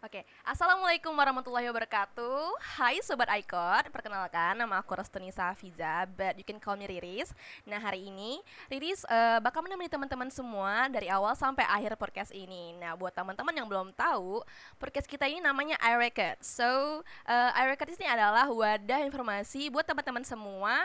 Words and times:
Oke, 0.00 0.24
Assalamualaikum 0.48 1.12
warahmatullahi 1.12 1.68
wabarakatuh. 1.68 2.56
Hai 2.80 3.04
Sobat 3.04 3.28
Icon, 3.36 3.84
perkenalkan 3.92 4.56
nama 4.56 4.80
aku 4.80 4.96
Restunisa 4.96 5.52
Fiza 5.52 6.08
But 6.16 6.40
you 6.40 6.46
can 6.48 6.56
call 6.56 6.80
me 6.80 6.88
Riris. 6.88 7.36
Nah 7.68 7.76
hari 7.76 8.08
ini 8.08 8.40
Riris 8.72 9.04
uh, 9.04 9.44
bakal 9.44 9.60
menemani 9.60 9.92
teman-teman 9.92 10.32
semua 10.32 10.88
dari 10.88 11.12
awal 11.12 11.36
sampai 11.36 11.68
akhir 11.68 12.00
podcast 12.00 12.32
ini. 12.32 12.72
Nah 12.80 12.96
buat 12.96 13.12
teman-teman 13.12 13.52
yang 13.52 13.68
belum 13.68 13.92
tahu 13.92 14.40
Podcast 14.80 15.04
kita 15.04 15.28
ini 15.28 15.44
namanya 15.44 15.76
iRecord. 15.84 16.40
So, 16.40 17.04
uh, 17.28 17.50
iRecord 17.60 17.92
ini 18.00 18.08
adalah 18.08 18.48
wadah 18.48 19.04
informasi 19.04 19.68
buat 19.68 19.84
teman-teman 19.84 20.24
semua 20.24 20.80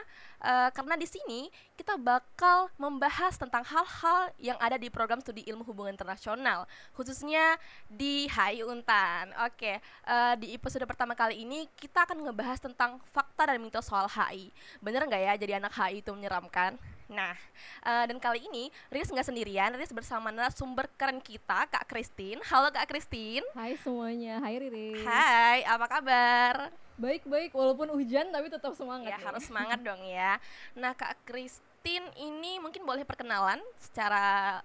uh, 0.46 0.70
Karena 0.70 0.94
di 0.94 1.10
sini 1.10 1.50
kita 1.74 1.98
bakal 1.98 2.70
membahas 2.78 3.34
tentang 3.36 3.66
hal-hal 3.66 4.30
yang 4.38 4.56
ada 4.62 4.78
di 4.78 4.94
program 4.94 5.20
studi 5.20 5.42
ilmu 5.50 5.66
hubungan 5.66 5.98
internasional 5.98 6.70
Khususnya 6.94 7.58
di 7.90 8.30
HI 8.30 8.62
Unta 8.62 9.26
Oke, 9.50 9.82
uh, 10.06 10.38
di 10.38 10.54
episode 10.54 10.86
pertama 10.86 11.18
kali 11.18 11.42
ini 11.42 11.66
kita 11.74 12.06
akan 12.06 12.22
ngebahas 12.30 12.62
tentang 12.62 13.02
fakta 13.10 13.50
dan 13.50 13.58
mitos 13.64 13.88
soal 13.88 14.06
HI. 14.12 14.52
Bener 14.84 15.08
nggak 15.08 15.22
ya 15.22 15.34
jadi 15.40 15.54
anak 15.58 15.74
HI 15.74 16.04
itu 16.04 16.12
menyeramkan? 16.12 16.76
Nah, 17.06 17.38
uh, 17.86 18.04
dan 18.10 18.18
kali 18.18 18.44
ini 18.50 18.74
Riz 18.90 19.10
nggak 19.14 19.28
sendirian, 19.30 19.72
Riz 19.78 19.94
bersama 19.94 20.34
narasumber 20.34 20.90
keren 20.98 21.22
kita, 21.22 21.70
Kak 21.70 21.86
Christine. 21.88 22.42
Halo 22.50 22.74
Kak 22.74 22.90
Christine. 22.90 23.46
Hai 23.54 23.78
semuanya, 23.78 24.42
hai 24.42 24.58
Riris. 24.58 25.06
Hai, 25.06 25.64
apa 25.64 25.86
kabar? 25.88 26.85
Baik-baik, 26.96 27.52
walaupun 27.52 27.92
hujan 27.92 28.32
tapi 28.32 28.48
tetap 28.48 28.72
semangat. 28.72 29.12
Ya, 29.12 29.20
nih. 29.20 29.26
harus 29.28 29.44
semangat 29.44 29.80
dong 29.84 30.02
ya. 30.08 30.40
Nah, 30.80 30.96
Kak 30.96 31.20
Christine 31.28 32.08
ini 32.16 32.56
mungkin 32.64 32.88
boleh 32.88 33.04
perkenalan 33.04 33.60
secara 33.76 34.60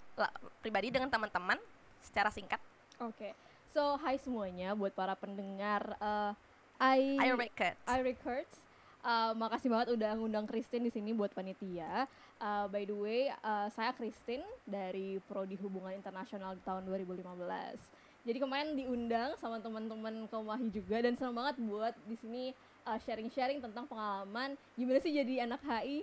pribadi 0.62 0.94
dengan 0.94 1.10
teman-teman 1.10 1.58
secara 2.06 2.30
singkat. 2.30 2.62
Oke. 3.02 3.18
Okay. 3.18 3.32
So, 3.70 3.98
hai 4.02 4.18
semuanya 4.18 4.74
buat 4.74 4.94
para 4.94 5.14
pendengar 5.14 5.94
uh, 6.02 6.34
I 6.78 7.18
I 7.18 7.30
Records. 7.34 7.82
I 7.86 7.98
Records. 8.02 8.54
Uh, 9.00 9.32
makasih 9.32 9.72
banget 9.72 9.96
udah 9.96 10.12
ngundang 10.12 10.44
Christine 10.44 10.84
di 10.84 10.92
sini 10.92 11.16
buat 11.16 11.32
panitia. 11.32 12.04
Uh, 12.36 12.68
by 12.68 12.84
the 12.84 12.96
way, 12.96 13.20
uh, 13.44 13.68
saya 13.72 13.96
Christine 13.96 14.44
dari 14.68 15.20
Prodi 15.24 15.56
Hubungan 15.56 15.96
Internasional 15.96 16.56
di 16.56 16.62
tahun 16.64 16.84
2015. 16.84 17.99
Jadi 18.20 18.38
kemarin 18.38 18.76
diundang 18.76 19.32
sama 19.40 19.56
teman-teman 19.58 20.28
Komahi 20.28 20.68
juga 20.68 21.00
dan 21.00 21.16
senang 21.16 21.36
banget 21.36 21.56
buat 21.64 21.94
di 22.04 22.16
sini 22.20 22.44
sharing-sharing 22.84 23.60
uh, 23.60 23.64
tentang 23.68 23.84
pengalaman 23.86 24.56
gimana 24.74 24.98
sih 24.98 25.12
jadi 25.12 25.46
anak 25.46 25.60
HI 25.62 26.02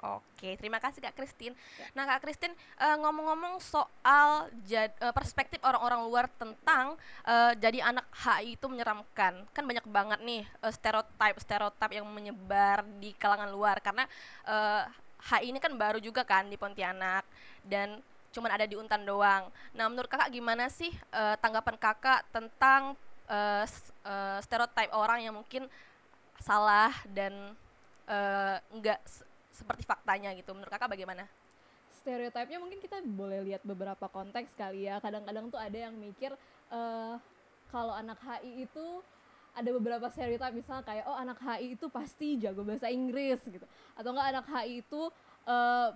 Oke, 0.00 0.56
terima 0.56 0.80
kasih 0.80 0.98
Kak 1.04 1.12
Christine. 1.12 1.52
Ya. 1.52 1.86
Nah 1.92 2.04
Kak 2.08 2.24
Christine 2.24 2.56
uh, 2.80 2.96
ngomong-ngomong 3.04 3.60
soal 3.60 4.48
jad, 4.64 4.90
uh, 4.98 5.12
perspektif 5.12 5.60
orang-orang 5.60 6.00
luar 6.08 6.26
tentang 6.40 6.96
uh, 7.28 7.52
jadi 7.54 7.84
anak 7.84 8.08
HI 8.10 8.56
itu 8.56 8.66
menyeramkan, 8.66 9.44
kan 9.52 9.64
banyak 9.68 9.84
banget 9.86 10.18
nih 10.24 10.42
uh, 10.64 10.72
stereotip 10.72 11.36
stereotip 11.38 11.90
yang 11.92 12.08
menyebar 12.08 12.82
di 12.98 13.12
kalangan 13.14 13.52
luar 13.52 13.78
karena 13.84 14.08
uh, 14.48 14.88
HI 15.20 15.52
ini 15.52 15.60
kan 15.60 15.76
baru 15.76 16.00
juga 16.00 16.24
kan 16.24 16.48
di 16.48 16.56
Pontianak 16.56 17.28
dan 17.62 18.00
cuman 18.30 18.50
ada 18.54 18.66
di 18.66 18.78
Untan 18.78 19.02
doang. 19.02 19.50
Nah 19.74 19.86
menurut 19.90 20.06
kakak 20.06 20.30
gimana 20.30 20.70
sih 20.70 20.90
uh, 21.10 21.34
tanggapan 21.38 21.76
kakak 21.76 22.26
tentang 22.30 22.94
uh, 23.26 23.64
uh, 24.06 24.38
stereotip 24.42 24.90
orang 24.94 25.22
yang 25.26 25.34
mungkin 25.34 25.66
salah 26.40 26.94
dan 27.10 27.54
uh, 28.06 28.56
enggak 28.72 29.02
seperti 29.50 29.82
faktanya 29.84 30.32
gitu. 30.38 30.54
Menurut 30.54 30.70
kakak 30.70 30.90
bagaimana? 30.90 31.26
Stereotipnya 32.00 32.56
mungkin 32.56 32.80
kita 32.80 33.02
boleh 33.04 33.44
lihat 33.44 33.62
beberapa 33.66 34.08
konteks 34.08 34.56
kali 34.56 34.88
ya. 34.88 35.02
Kadang-kadang 35.02 35.52
tuh 35.52 35.60
ada 35.60 35.76
yang 35.76 35.92
mikir 35.98 36.32
uh, 36.72 37.20
kalau 37.68 37.94
anak 37.94 38.18
HI 38.22 38.66
itu 38.66 38.86
ada 39.50 39.70
beberapa 39.74 40.06
stereotip 40.10 40.54
misalnya 40.54 40.86
kayak 40.86 41.04
oh 41.10 41.18
anak 41.18 41.38
HI 41.42 41.74
itu 41.74 41.86
pasti 41.90 42.38
jago 42.38 42.62
bahasa 42.62 42.86
Inggris 42.86 43.42
gitu 43.42 43.66
atau 43.98 44.10
enggak 44.14 44.28
anak 44.30 44.46
HI 44.46 44.82
itu 44.82 45.02
uh, 45.46 45.90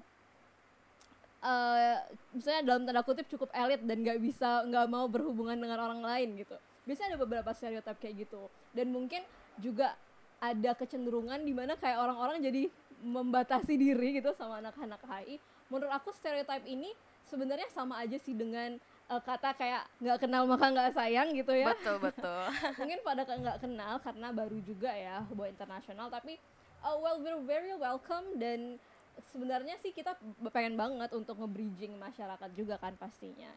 uh, 1.45 2.01
misalnya 2.33 2.63
dalam 2.65 2.83
tanda 2.89 3.05
kutip 3.05 3.29
cukup 3.29 3.53
elit 3.53 3.85
dan 3.85 4.01
nggak 4.01 4.19
bisa 4.19 4.65
nggak 4.65 4.87
mau 4.89 5.05
berhubungan 5.07 5.61
dengan 5.61 5.79
orang 5.85 6.01
lain 6.01 6.41
gitu. 6.41 6.57
Biasanya 6.89 7.15
ada 7.15 7.19
beberapa 7.21 7.51
stereotip 7.53 7.97
kayak 8.01 8.29
gitu. 8.29 8.49
Dan 8.73 8.91
mungkin 8.91 9.21
juga 9.61 9.95
ada 10.41 10.73
kecenderungan 10.75 11.45
di 11.45 11.53
mana 11.53 11.77
kayak 11.79 12.01
orang-orang 12.01 12.43
jadi 12.43 12.63
membatasi 13.05 13.77
diri 13.77 14.19
gitu 14.19 14.33
sama 14.33 14.61
anak-anak 14.65 15.01
HI 15.05 15.37
menurut 15.73 15.93
aku 15.93 16.13
stereotip 16.13 16.65
ini 16.69 16.93
sebenarnya 17.25 17.69
sama 17.73 18.01
aja 18.05 18.21
sih 18.21 18.37
dengan 18.37 18.77
uh, 19.09 19.21
kata 19.21 19.57
kayak 19.57 19.89
nggak 20.01 20.19
kenal 20.21 20.45
maka 20.45 20.69
nggak 20.69 20.93
sayang 20.93 21.33
gitu 21.33 21.53
ya. 21.57 21.73
Betul 21.73 21.97
betul. 22.01 22.45
Mungkin 22.81 22.99
pada 23.01 23.23
nggak 23.25 23.59
kenal 23.65 23.95
karena 24.05 24.29
baru 24.31 24.59
juga 24.61 24.93
ya 24.93 25.25
hubungan 25.33 25.57
internasional 25.57 26.13
tapi 26.13 26.37
uh, 26.85 26.97
well 27.01 27.19
we're 27.21 27.41
very 27.49 27.73
welcome 27.75 28.37
dan 28.37 28.77
sebenarnya 29.31 29.75
sih 29.79 29.95
kita 29.95 30.17
pengen 30.51 30.75
banget 30.79 31.11
untuk 31.15 31.39
nge-bridging 31.39 31.95
masyarakat 31.99 32.51
juga 32.55 32.79
kan 32.81 32.95
pastinya 32.99 33.51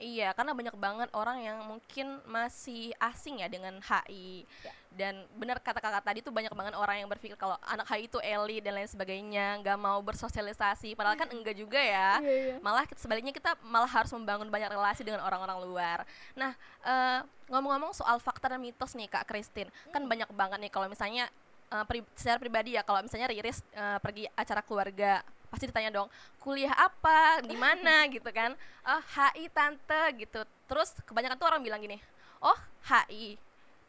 Iya, 0.00 0.32
karena 0.32 0.50
banyak 0.56 0.76
banget 0.80 1.08
orang 1.12 1.38
yang 1.44 1.58
mungkin 1.68 2.18
masih 2.24 2.96
asing 2.96 3.44
ya 3.44 3.46
dengan 3.46 3.76
HI. 3.78 4.48
Ya. 4.64 4.72
Dan 4.90 5.28
benar 5.36 5.60
kata 5.60 5.78
kakak 5.78 6.02
tadi 6.02 6.18
tuh 6.24 6.32
banyak 6.32 6.50
banget 6.50 6.74
orang 6.74 7.04
yang 7.04 7.08
berpikir 7.12 7.36
kalau 7.36 7.60
anak 7.68 7.86
HI 7.86 8.08
itu 8.08 8.18
elit 8.18 8.64
dan 8.64 8.74
lain 8.74 8.88
sebagainya, 8.88 9.60
nggak 9.60 9.78
mau 9.78 10.00
bersosialisasi. 10.00 10.96
Padahal 10.96 11.14
kan 11.14 11.28
enggak 11.28 11.54
juga 11.54 11.78
ya. 11.78 12.18
Iya, 12.24 12.34
iya. 12.34 12.56
Malah 12.64 12.88
sebaliknya 12.96 13.36
kita 13.36 13.54
malah 13.62 13.86
harus 13.86 14.10
membangun 14.16 14.48
banyak 14.48 14.72
relasi 14.72 15.04
dengan 15.04 15.22
orang-orang 15.22 15.60
luar. 15.60 15.98
Nah, 16.34 16.56
uh, 16.82 17.20
ngomong-ngomong 17.52 17.92
soal 17.92 18.16
fakta 18.16 18.48
dan 18.48 18.64
mitos 18.64 18.96
nih 18.96 19.12
Kak 19.12 19.28
Christine, 19.28 19.68
kan 19.68 19.76
hmm. 19.86 19.92
kan 19.92 20.02
banyak 20.08 20.30
banget 20.32 20.58
nih 20.66 20.72
kalau 20.72 20.88
misalnya 20.88 21.28
uh, 21.72 21.84
pri 21.88 22.04
secara 22.12 22.36
pribadi 22.36 22.76
ya 22.76 22.84
kalau 22.84 23.00
misalnya 23.00 23.32
Riris 23.32 23.64
uh, 23.72 23.96
pergi 24.04 24.28
acara 24.36 24.60
keluarga 24.60 25.24
pasti 25.48 25.68
ditanya 25.68 25.92
dong 25.92 26.08
kuliah 26.40 26.72
apa? 26.72 27.44
Di 27.44 27.56
mana? 27.56 28.04
gitu 28.14 28.28
kan. 28.28 28.52
Oh 28.84 29.02
HI 29.16 29.48
tante 29.48 30.02
gitu. 30.20 30.40
Terus 30.68 30.92
kebanyakan 31.08 31.36
tuh 31.40 31.48
orang 31.48 31.64
bilang 31.64 31.80
gini 31.80 31.96
oh 32.42 32.58
HI 32.90 33.38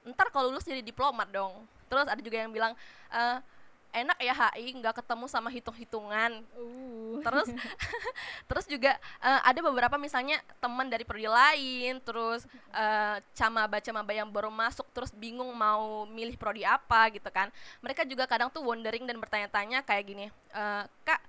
ntar 0.04 0.28
kalau 0.30 0.52
lulus 0.52 0.64
jadi 0.64 0.84
diplomat 0.86 1.28
dong. 1.34 1.66
Terus 1.90 2.08
ada 2.08 2.22
juga 2.22 2.38
yang 2.40 2.52
bilang 2.54 2.74
uh, 3.12 3.38
enak 3.94 4.18
ya 4.18 4.34
HI 4.34 4.74
nggak 4.82 5.06
ketemu 5.06 5.26
sama 5.30 5.54
hitung-hitungan 5.54 6.42
uh. 6.58 7.22
terus 7.22 7.48
terus 8.50 8.66
juga 8.66 8.98
uh, 9.22 9.42
ada 9.46 9.60
beberapa 9.62 9.96
misalnya 10.02 10.42
teman 10.58 10.90
dari 10.90 11.06
prodi 11.06 11.30
lain 11.30 12.02
terus 12.02 12.44
uh, 12.74 13.22
camaba 13.38 13.78
camaba 13.80 14.12
yang 14.12 14.28
baru 14.28 14.50
masuk 14.50 14.90
terus 14.92 15.14
bingung 15.14 15.54
mau 15.54 16.10
milih 16.10 16.36
prodi 16.36 16.66
apa 16.66 17.14
gitu 17.14 17.30
kan 17.30 17.54
mereka 17.80 18.02
juga 18.04 18.26
kadang 18.26 18.50
tuh 18.50 18.66
wondering 18.66 19.06
dan 19.06 19.22
bertanya-tanya 19.22 19.86
kayak 19.86 20.04
gini 20.04 20.26
uh, 20.52 20.84
kak 21.06 21.22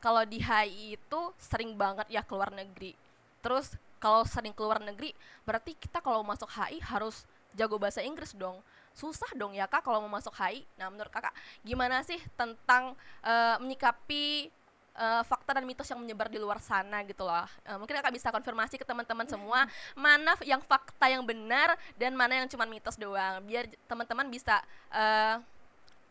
kalau 0.00 0.24
di 0.24 0.40
HI 0.40 0.96
itu 0.96 1.20
sering 1.36 1.76
banget 1.76 2.08
ya 2.08 2.24
keluar 2.24 2.48
negeri. 2.50 2.96
Terus 3.44 3.76
kalau 4.00 4.24
sering 4.24 4.56
keluar 4.56 4.80
negeri, 4.80 5.12
berarti 5.44 5.76
kita 5.76 6.00
kalau 6.00 6.24
masuk 6.24 6.48
HI 6.48 6.80
harus 6.80 7.28
jago 7.52 7.76
bahasa 7.76 8.00
Inggris 8.00 8.32
dong. 8.32 8.64
Susah 9.00 9.32
dong 9.32 9.56
ya 9.56 9.64
kak 9.64 9.80
kalau 9.80 10.04
mau 10.04 10.20
masuk 10.20 10.36
HI. 10.36 10.68
Nah 10.76 10.92
menurut 10.92 11.08
kakak 11.08 11.32
gimana 11.64 12.04
sih 12.04 12.20
tentang 12.36 12.92
uh, 13.24 13.56
menyikapi 13.56 14.52
uh, 14.92 15.22
fakta 15.24 15.56
dan 15.56 15.64
mitos 15.64 15.88
yang 15.88 16.00
menyebar 16.04 16.28
di 16.28 16.36
luar 16.36 16.60
sana 16.60 17.00
gitu 17.08 17.24
loh. 17.24 17.48
Uh, 17.64 17.80
mungkin 17.80 17.96
kakak 17.96 18.12
bisa 18.12 18.28
konfirmasi 18.28 18.76
ke 18.76 18.84
teman-teman 18.84 19.24
semua 19.24 19.64
mana 19.96 20.36
yang 20.44 20.60
fakta 20.60 21.08
yang 21.08 21.24
benar 21.24 21.80
dan 21.96 22.12
mana 22.12 22.44
yang 22.44 22.48
cuma 22.52 22.68
mitos 22.68 23.00
doang. 23.00 23.40
Biar 23.48 23.72
teman-teman 23.88 24.28
bisa 24.28 24.60
uh, 24.92 25.40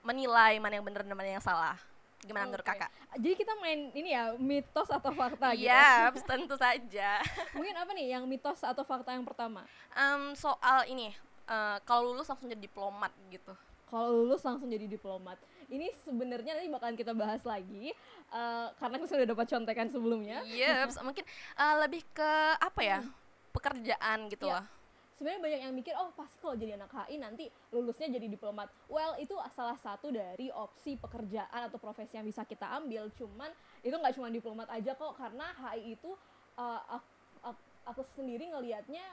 menilai 0.02 0.58
mana 0.58 0.82
yang 0.82 0.86
benar 0.86 1.06
dan 1.06 1.14
mana 1.14 1.30
yang 1.30 1.46
salah. 1.46 1.78
Gimana 2.20 2.44
okay. 2.44 2.52
menurut 2.52 2.68
kakak? 2.68 2.92
Jadi 3.16 3.36
kita 3.40 3.54
main 3.64 3.80
ini 3.96 4.12
ya 4.12 4.36
mitos 4.36 4.92
atau 4.92 5.12
fakta 5.16 5.56
gitu? 5.56 5.72
Iya, 5.72 6.12
tentu 6.28 6.56
saja. 6.60 7.24
Mungkin 7.56 7.76
apa 7.80 7.92
nih 7.96 8.20
yang 8.20 8.28
mitos 8.28 8.60
atau 8.60 8.84
fakta 8.84 9.16
yang 9.16 9.24
pertama? 9.24 9.64
Um, 9.96 10.36
soal 10.36 10.84
ini, 10.92 11.16
uh, 11.50 11.78
kalau 11.84 12.14
lulus 12.14 12.30
langsung 12.30 12.48
jadi 12.48 12.62
diplomat 12.62 13.12
gitu. 13.34 13.54
Kalau 13.90 14.22
lulus 14.22 14.46
langsung 14.46 14.70
jadi 14.70 14.86
diplomat. 14.86 15.42
Ini 15.66 15.90
sebenarnya 16.06 16.62
nanti 16.62 16.70
bakalan 16.70 16.98
kita 16.98 17.14
bahas 17.18 17.42
lagi 17.42 17.90
uh, 18.30 18.70
karena 18.78 18.96
kita 19.02 19.10
sudah 19.10 19.26
dapat 19.26 19.46
contekan 19.50 19.90
sebelumnya. 19.90 20.46
Iya, 20.46 20.86
yep, 20.86 20.94
mungkin 21.08 21.26
uh, 21.58 21.76
lebih 21.86 22.06
ke 22.14 22.32
apa 22.62 22.82
ya? 22.86 23.00
Hmm. 23.02 23.14
Pekerjaan 23.50 24.30
gitu 24.30 24.46
yeah. 24.46 24.62
lah 24.62 24.80
sebenarnya 25.20 25.44
banyak 25.44 25.62
yang 25.68 25.76
mikir 25.76 25.92
oh 26.00 26.16
pasti 26.16 26.40
kalau 26.40 26.56
jadi 26.56 26.80
anak 26.80 26.96
HI 26.96 27.20
nanti 27.20 27.52
lulusnya 27.76 28.08
jadi 28.08 28.24
diplomat 28.32 28.72
well 28.88 29.20
itu 29.20 29.36
salah 29.52 29.76
satu 29.76 30.16
dari 30.16 30.48
opsi 30.48 30.96
pekerjaan 30.96 31.68
atau 31.68 31.76
profesi 31.76 32.16
yang 32.16 32.24
bisa 32.24 32.48
kita 32.48 32.64
ambil 32.80 33.12
cuman 33.12 33.52
itu 33.84 33.92
nggak 33.92 34.16
cuma 34.16 34.32
diplomat 34.32 34.72
aja 34.72 34.96
kok 34.96 35.20
karena 35.20 35.52
HI 35.60 36.00
itu 36.00 36.16
uh, 36.56 36.80
aku, 36.88 37.52
aku 37.84 38.02
sendiri 38.16 38.48
ngelihatnya 38.48 39.04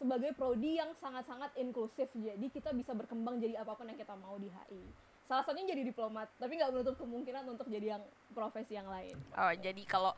sebagai 0.00 0.32
prodi 0.32 0.80
yang 0.80 0.96
sangat-sangat 0.96 1.52
inklusif. 1.60 2.08
Jadi 2.16 2.48
kita 2.48 2.72
bisa 2.72 2.96
berkembang 2.96 3.36
jadi 3.36 3.60
apa 3.60 3.76
pun 3.76 3.84
yang 3.84 4.00
kita 4.00 4.16
mau 4.16 4.40
di 4.40 4.48
HI 4.48 5.10
salah 5.30 5.46
satunya 5.46 5.78
jadi 5.78 5.86
diplomat 5.86 6.26
tapi 6.42 6.58
nggak 6.58 6.74
menutup 6.74 6.98
kemungkinan 6.98 7.46
untuk 7.46 7.70
jadi 7.70 7.94
yang 7.94 8.02
profesi 8.34 8.74
yang 8.74 8.90
lain. 8.90 9.14
Oh 9.38 9.54
jadi 9.54 9.78
kalau 9.86 10.10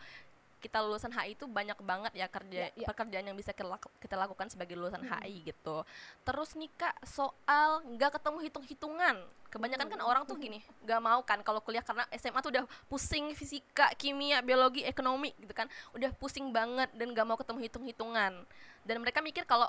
kita 0.63 0.79
lulusan 0.79 1.11
HI 1.11 1.35
itu 1.35 1.45
banyak 1.45 1.75
banget 1.83 2.13
ya 2.15 2.31
kerja 2.31 2.71
Ya, 2.71 2.73
ya. 2.73 2.87
pekerjaan 2.87 3.27
yang 3.27 3.35
bisa 3.35 3.51
kita, 3.51 3.67
laku- 3.67 3.91
kita 3.99 4.15
lakukan 4.15 4.47
sebagai 4.47 4.79
lulusan 4.79 5.03
Mm-mm. 5.03 5.19
HI 5.19 5.43
gitu. 5.45 5.83
Terus 6.23 6.55
nih 6.55 6.71
kak 6.73 6.95
soal 7.03 7.83
nggak 7.85 8.15
ketemu 8.15 8.39
hitung-hitungan, 8.41 9.17
kebanyakan 9.51 9.87
kan 9.91 9.99
Mm. 9.99 10.07
orang 10.07 10.23
tuh 10.23 10.39
gini 10.39 10.63
nggak 10.81 11.01
mau 11.03 11.21
kan 11.21 11.43
kalau 11.43 11.59
kuliah 11.59 11.83
karena 11.83 12.07
SMA 12.15 12.39
tuh 12.39 12.55
udah 12.55 12.65
pusing 12.87 13.35
fisika, 13.35 13.91
kimia, 13.93 14.39
biologi, 14.39 14.87
ekonomi 14.87 15.35
gitu 15.37 15.51
kan, 15.51 15.67
udah 15.93 16.15
pusing 16.15 16.49
banget 16.49 16.87
dan 16.95 17.11
nggak 17.11 17.27
mau 17.27 17.35
ketemu 17.35 17.59
hitung-hitungan. 17.67 18.33
Dan 18.81 18.97
mereka 18.99 19.19
mikir 19.19 19.43
kalau 19.43 19.67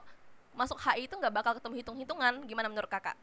masuk 0.53 0.77
HI 0.79 1.09
itu 1.09 1.17
nggak 1.17 1.33
bakal 1.33 1.57
ketemu 1.57 1.81
hitung-hitungan. 1.81 2.45
Gimana 2.45 2.69
menurut 2.69 2.85
kakak? 2.87 3.17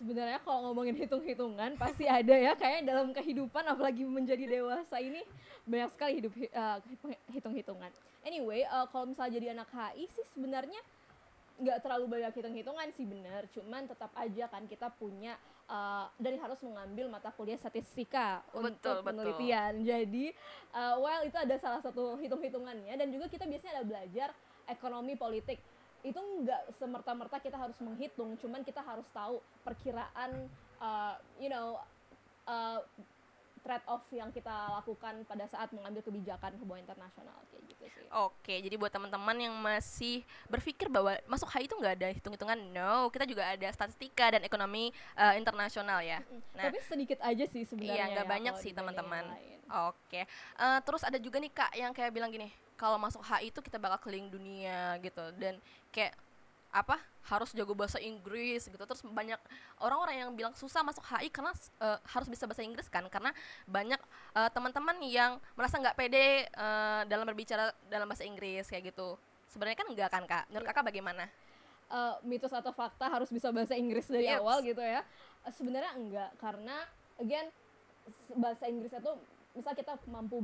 Sebenarnya 0.00 0.40
kalau 0.40 0.72
ngomongin 0.72 0.96
hitung-hitungan 0.96 1.76
pasti 1.76 2.08
ada 2.08 2.32
ya 2.32 2.56
kayak 2.56 2.88
dalam 2.88 3.12
kehidupan 3.12 3.60
apalagi 3.68 4.08
menjadi 4.08 4.48
dewasa 4.48 4.96
ini 4.96 5.20
banyak 5.68 5.90
sekali 5.92 6.12
hidup 6.24 6.32
hi- 6.40 6.48
eh, 6.48 6.76
hitung-hitungan. 7.36 7.92
Anyway, 8.24 8.64
eh, 8.64 8.86
kalau 8.88 9.12
misalnya 9.12 9.36
jadi 9.36 9.46
anak 9.52 9.68
HI 9.68 10.08
sih 10.08 10.24
sebenarnya 10.32 10.80
nggak 11.60 11.84
terlalu 11.84 12.16
banyak 12.16 12.32
hitung-hitungan 12.32 12.88
sih 12.96 13.04
bener, 13.04 13.44
cuman 13.52 13.84
tetap 13.84 14.08
aja 14.16 14.48
kan 14.48 14.64
kita 14.64 14.88
punya 14.96 15.36
eh, 15.68 16.06
dan 16.16 16.34
harus 16.40 16.58
mengambil 16.64 17.12
mata 17.12 17.28
kuliah 17.36 17.60
statistika 17.60 18.40
Betul, 18.48 18.72
untuk 18.72 18.96
betul. 19.04 19.04
penelitian. 19.04 19.72
Jadi, 19.84 20.26
eh, 20.72 20.94
well 20.96 21.22
itu 21.28 21.36
ada 21.36 21.60
salah 21.60 21.84
satu 21.84 22.16
hitung-hitungannya 22.16 22.96
dan 22.96 23.12
juga 23.12 23.28
kita 23.28 23.44
biasanya 23.44 23.78
ada 23.78 23.84
belajar 23.84 24.28
ekonomi 24.64 25.12
politik 25.14 25.60
itu 26.00 26.16
nggak 26.16 26.76
semerta-merta 26.80 27.36
kita 27.40 27.56
harus 27.60 27.76
menghitung, 27.84 28.36
cuman 28.40 28.64
kita 28.64 28.80
harus 28.80 29.04
tahu 29.12 29.40
perkiraan, 29.62 30.48
uh, 30.80 31.14
you 31.36 31.52
know, 31.52 31.76
uh, 32.48 32.80
trade 33.60 33.84
off 33.84 34.04
yang 34.08 34.32
kita 34.32 34.72
lakukan 34.80 35.20
pada 35.28 35.44
saat 35.44 35.68
mengambil 35.76 36.00
kebijakan 36.00 36.56
hubungan 36.64 36.88
internasional 36.88 37.36
kayak 37.52 37.64
gitu 37.68 37.84
sih. 37.92 38.06
Oke, 38.08 38.56
jadi 38.56 38.74
buat 38.80 38.88
teman-teman 38.88 39.36
yang 39.36 39.54
masih 39.60 40.24
berpikir 40.48 40.88
bahwa 40.88 41.12
masuk 41.28 41.52
HI 41.52 41.68
itu 41.68 41.76
nggak 41.76 41.94
ada 42.00 42.08
hitung-hitungan, 42.08 42.58
no, 42.72 43.12
kita 43.12 43.28
juga 43.28 43.52
ada 43.52 43.68
statistika 43.68 44.32
dan 44.32 44.42
ekonomi 44.42 44.90
eh, 45.14 45.34
internasional 45.36 46.00
ya. 46.00 46.24
Nah, 46.56 46.72
Tapi 46.72 46.80
sedikit 46.80 47.20
aja 47.20 47.44
sih 47.44 47.68
sebenarnya. 47.68 47.94
Iya, 47.94 48.04
nggak 48.16 48.26
ya, 48.26 48.32
banyak 48.32 48.54
sih, 48.64 48.72
teman-teman. 48.72 49.24
Oke, 49.70 50.26
Eh, 50.26 50.80
terus 50.82 51.06
ada 51.06 51.16
juga 51.22 51.38
nih 51.38 51.52
kak 51.54 51.72
yang 51.78 51.92
kayak 51.94 52.10
bilang 52.10 52.32
gini, 52.32 52.50
kalau 52.80 52.96
masuk 52.96 53.20
HI 53.20 53.52
itu 53.52 53.60
kita 53.60 53.76
bakal 53.76 54.08
keliling 54.08 54.32
dunia 54.32 54.96
gitu, 55.04 55.20
dan 55.36 55.60
kayak 55.92 56.16
apa 56.70 56.96
harus 57.26 57.50
jago 57.52 57.76
bahasa 57.76 58.00
Inggris 58.00 58.64
gitu. 58.64 58.80
Terus 58.80 59.04
banyak 59.04 59.36
orang-orang 59.84 60.24
yang 60.24 60.30
bilang 60.32 60.56
susah 60.56 60.80
masuk 60.80 61.04
HI 61.04 61.28
karena 61.28 61.52
eh, 61.84 61.98
harus 62.08 62.28
bisa 62.32 62.48
bahasa 62.48 62.64
Inggris 62.64 62.88
kan, 62.88 63.04
karena 63.12 63.36
banyak 63.68 64.00
eh, 64.32 64.50
teman-teman 64.56 64.96
yang 65.04 65.36
merasa 65.52 65.76
nggak 65.76 65.98
pede 66.00 66.48
eh, 66.48 67.00
dalam 67.04 67.28
berbicara 67.28 67.76
dalam 67.92 68.08
bahasa 68.08 68.24
Inggris 68.24 68.64
kayak 68.72 68.96
gitu. 68.96 69.20
Sebenarnya 69.52 69.76
kan 69.76 69.88
enggak 69.92 70.08
kan 70.08 70.22
kak? 70.24 70.44
Menurut 70.48 70.64
Iya. 70.64 70.72
kakak 70.72 70.86
bagaimana? 70.88 71.24
uh, 71.90 72.14
mitos 72.22 72.54
atau 72.54 72.70
fakta 72.70 73.10
harus 73.10 73.28
bisa 73.28 73.50
bahasa 73.50 73.74
Inggris 73.74 74.06
dari 74.06 74.30
Yeps. 74.30 74.40
awal 74.40 74.62
gitu 74.62 74.78
ya. 74.80 75.02
Uh, 75.42 75.52
sebenarnya 75.52 75.92
enggak 75.98 76.30
karena 76.38 76.86
again 77.18 77.50
bahasa 78.38 78.70
Inggris 78.70 78.94
itu 78.94 79.12
misal 79.50 79.74
kita 79.74 79.98
mampu 80.06 80.38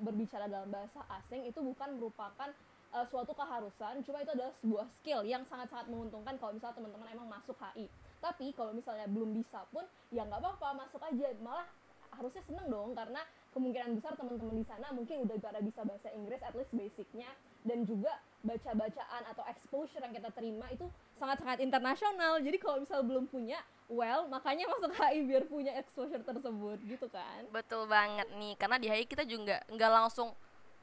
berbicara 0.00 0.48
dalam 0.48 0.72
bahasa 0.72 1.04
asing 1.20 1.44
itu 1.44 1.60
bukan 1.60 2.00
merupakan 2.00 2.48
uh, 2.96 3.04
suatu 3.12 3.36
keharusan, 3.36 4.00
cuma 4.06 4.24
itu 4.24 4.32
adalah 4.32 4.52
sebuah 4.64 4.86
skill 5.00 5.20
yang 5.28 5.44
sangat-sangat 5.48 5.86
menguntungkan 5.92 6.40
kalau 6.40 6.56
misalnya 6.56 6.76
teman-teman 6.80 7.08
emang 7.12 7.28
masuk 7.28 7.56
HI. 7.60 7.86
Tapi 8.16 8.56
kalau 8.56 8.72
misalnya 8.72 9.06
belum 9.12 9.36
bisa 9.36 9.62
pun 9.68 9.84
ya 10.08 10.24
nggak 10.24 10.40
apa-apa 10.40 10.88
masuk 10.88 11.00
aja, 11.04 11.28
malah 11.44 11.68
harusnya 12.16 12.42
seneng 12.42 12.66
dong 12.66 12.92
karena 12.92 13.20
kemungkinan 13.52 13.96
besar 13.96 14.12
teman-teman 14.16 14.56
di 14.56 14.64
sana 14.64 14.88
mungkin 14.92 15.24
udah 15.24 15.36
pada 15.38 15.60
bisa 15.60 15.80
bahasa 15.80 16.08
Inggris 16.12 16.40
at 16.40 16.52
least 16.52 16.72
basicnya 16.72 17.28
dan 17.62 17.84
juga 17.84 18.12
baca-bacaan 18.40 19.22
atau 19.32 19.44
exposure 19.48 20.00
yang 20.00 20.12
kita 20.12 20.28
terima 20.32 20.66
itu 20.68 20.86
sangat-sangat 21.16 21.60
internasional 21.60 22.38
jadi 22.40 22.56
kalau 22.56 22.80
misal 22.80 23.00
belum 23.00 23.24
punya 23.26 23.58
well 23.86 24.24
makanya 24.26 24.68
masuk 24.68 24.92
HI 24.92 25.24
biar 25.24 25.44
punya 25.46 25.72
exposure 25.76 26.20
tersebut 26.20 26.78
gitu 26.84 27.06
kan 27.08 27.44
Betul 27.48 27.86
banget 27.86 28.28
nih, 28.34 28.54
karena 28.56 28.76
di 28.76 28.88
HI 28.88 29.04
kita 29.04 29.24
juga 29.24 29.60
nggak 29.68 29.92
langsung 29.92 30.32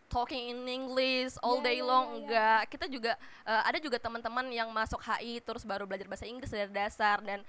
talking 0.10 0.54
in 0.54 0.62
English 0.68 1.34
all 1.42 1.58
Ya, 1.58 1.66
day 1.66 1.78
ya, 1.82 1.86
long, 1.86 2.06
ya, 2.06 2.14
ya. 2.14 2.18
enggak. 2.22 2.62
Kita 2.70 2.86
juga 2.86 3.12
eh, 3.50 3.64
ada 3.66 3.78
juga 3.82 3.98
teman-teman 3.98 4.46
yang 4.54 4.70
masuk 4.70 5.02
HI 5.02 5.42
terus 5.42 5.66
baru 5.66 5.90
belajar 5.90 6.06
bahasa 6.06 6.30
Inggris 6.30 6.54
dari 6.54 6.70
dasar 6.70 7.18
dan 7.26 7.42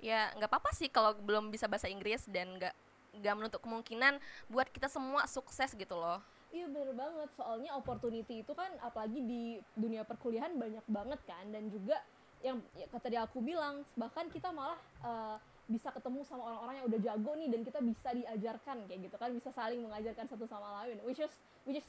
ya 0.00 0.28
nggak 0.36 0.48
apa-apa 0.48 0.72
sih 0.72 0.88
kalau 0.88 1.12
belum 1.16 1.48
bisa 1.48 1.64
bahasa 1.64 1.88
Inggris 1.88 2.24
dan 2.28 2.56
nggak 2.56 2.72
nggak 3.16 3.34
menutup 3.36 3.60
kemungkinan 3.62 4.18
buat 4.50 4.68
kita 4.70 4.86
semua 4.86 5.26
sukses 5.26 5.72
gitu 5.74 5.96
loh. 5.98 6.22
Iya 6.50 6.66
bener 6.66 6.90
banget, 6.98 7.30
soalnya 7.38 7.78
opportunity 7.78 8.42
itu 8.42 8.52
kan 8.58 8.74
apalagi 8.82 9.22
di 9.22 9.42
dunia 9.78 10.02
perkuliahan 10.02 10.58
banyak 10.58 10.82
banget 10.90 11.20
kan. 11.22 11.46
Dan 11.50 11.70
juga 11.70 12.02
yang 12.42 12.58
ya, 12.74 12.90
tadi 12.90 13.14
aku 13.14 13.38
bilang 13.38 13.86
bahkan 13.94 14.26
kita 14.26 14.50
malah 14.50 14.78
eh, 15.06 15.36
bisa 15.70 15.94
ketemu 15.94 16.26
sama 16.26 16.42
orang-orang 16.50 16.74
yang 16.82 16.86
udah 16.90 17.00
jago 17.06 17.32
nih 17.38 17.48
dan 17.54 17.60
kita 17.62 17.78
bisa 17.78 18.08
diajarkan 18.10 18.76
kayak 18.90 19.00
gitu 19.06 19.16
kan. 19.18 19.30
Bisa 19.30 19.50
saling 19.54 19.78
mengajarkan 19.78 20.26
satu 20.26 20.50
sama 20.50 20.82
lain 20.82 20.98
which 21.06 21.22
is 21.22 21.30
which 21.62 21.78
is 21.78 21.86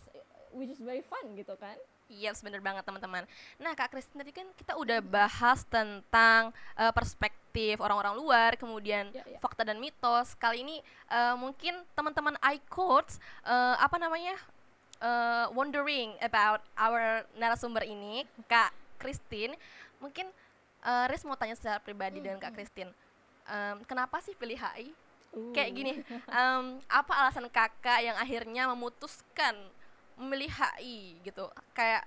which 0.54 0.72
is 0.72 0.80
very 0.84 1.02
fun 1.02 1.24
gitu 1.34 1.56
kan 1.58 1.76
Iya, 2.12 2.36
bener 2.44 2.60
banget 2.60 2.84
teman-teman. 2.84 3.24
Nah, 3.56 3.72
Kak 3.72 3.96
Kristin 3.96 4.20
tadi 4.20 4.36
kan 4.36 4.44
kita 4.60 4.76
udah 4.76 5.00
bahas 5.00 5.64
tentang 5.64 6.52
eh, 6.76 6.92
perspektif 6.92 7.80
orang-orang 7.80 8.20
luar, 8.20 8.52
kemudian 8.60 9.08
Ya, 9.10 9.24
ya. 9.24 9.40
fakta 9.40 9.64
dan 9.64 9.80
mitos. 9.80 10.36
Kali 10.36 10.60
ini 10.60 10.84
eh, 11.08 11.36
mungkin 11.40 11.80
teman-teman 11.96 12.36
iQuotes 12.44 13.16
eh, 13.44 13.76
apa 13.80 13.96
namanya? 13.96 14.36
eh, 15.02 15.46
wondering 15.56 16.14
about 16.20 16.60
our 16.76 17.24
narasumber 17.34 17.82
ini, 17.82 18.28
Kak 18.46 18.70
Kristin. 19.00 19.56
Mungkin 19.98 20.28
eh, 20.84 21.06
Riz 21.08 21.24
mau 21.24 21.40
tanya 21.40 21.56
secara 21.56 21.80
pribadi 21.80 22.20
dengan 22.20 22.38
Kak 22.38 22.54
Kristin. 22.54 22.92
Em, 23.42 23.82
kenapa 23.88 24.22
sih 24.22 24.36
pilih 24.36 24.54
HI? 24.56 24.94
Kayak 25.56 25.72
Uh. 25.72 25.76
gini, 25.76 25.94
em, 26.38 26.64
apa 26.86 27.14
alasan 27.18 27.48
kakak 27.48 28.04
yang 28.04 28.14
akhirnya 28.14 28.68
memutuskan 28.68 29.56
memilih 30.22 30.54
HI 30.54 31.18
gitu? 31.26 31.50
Kayak 31.74 32.06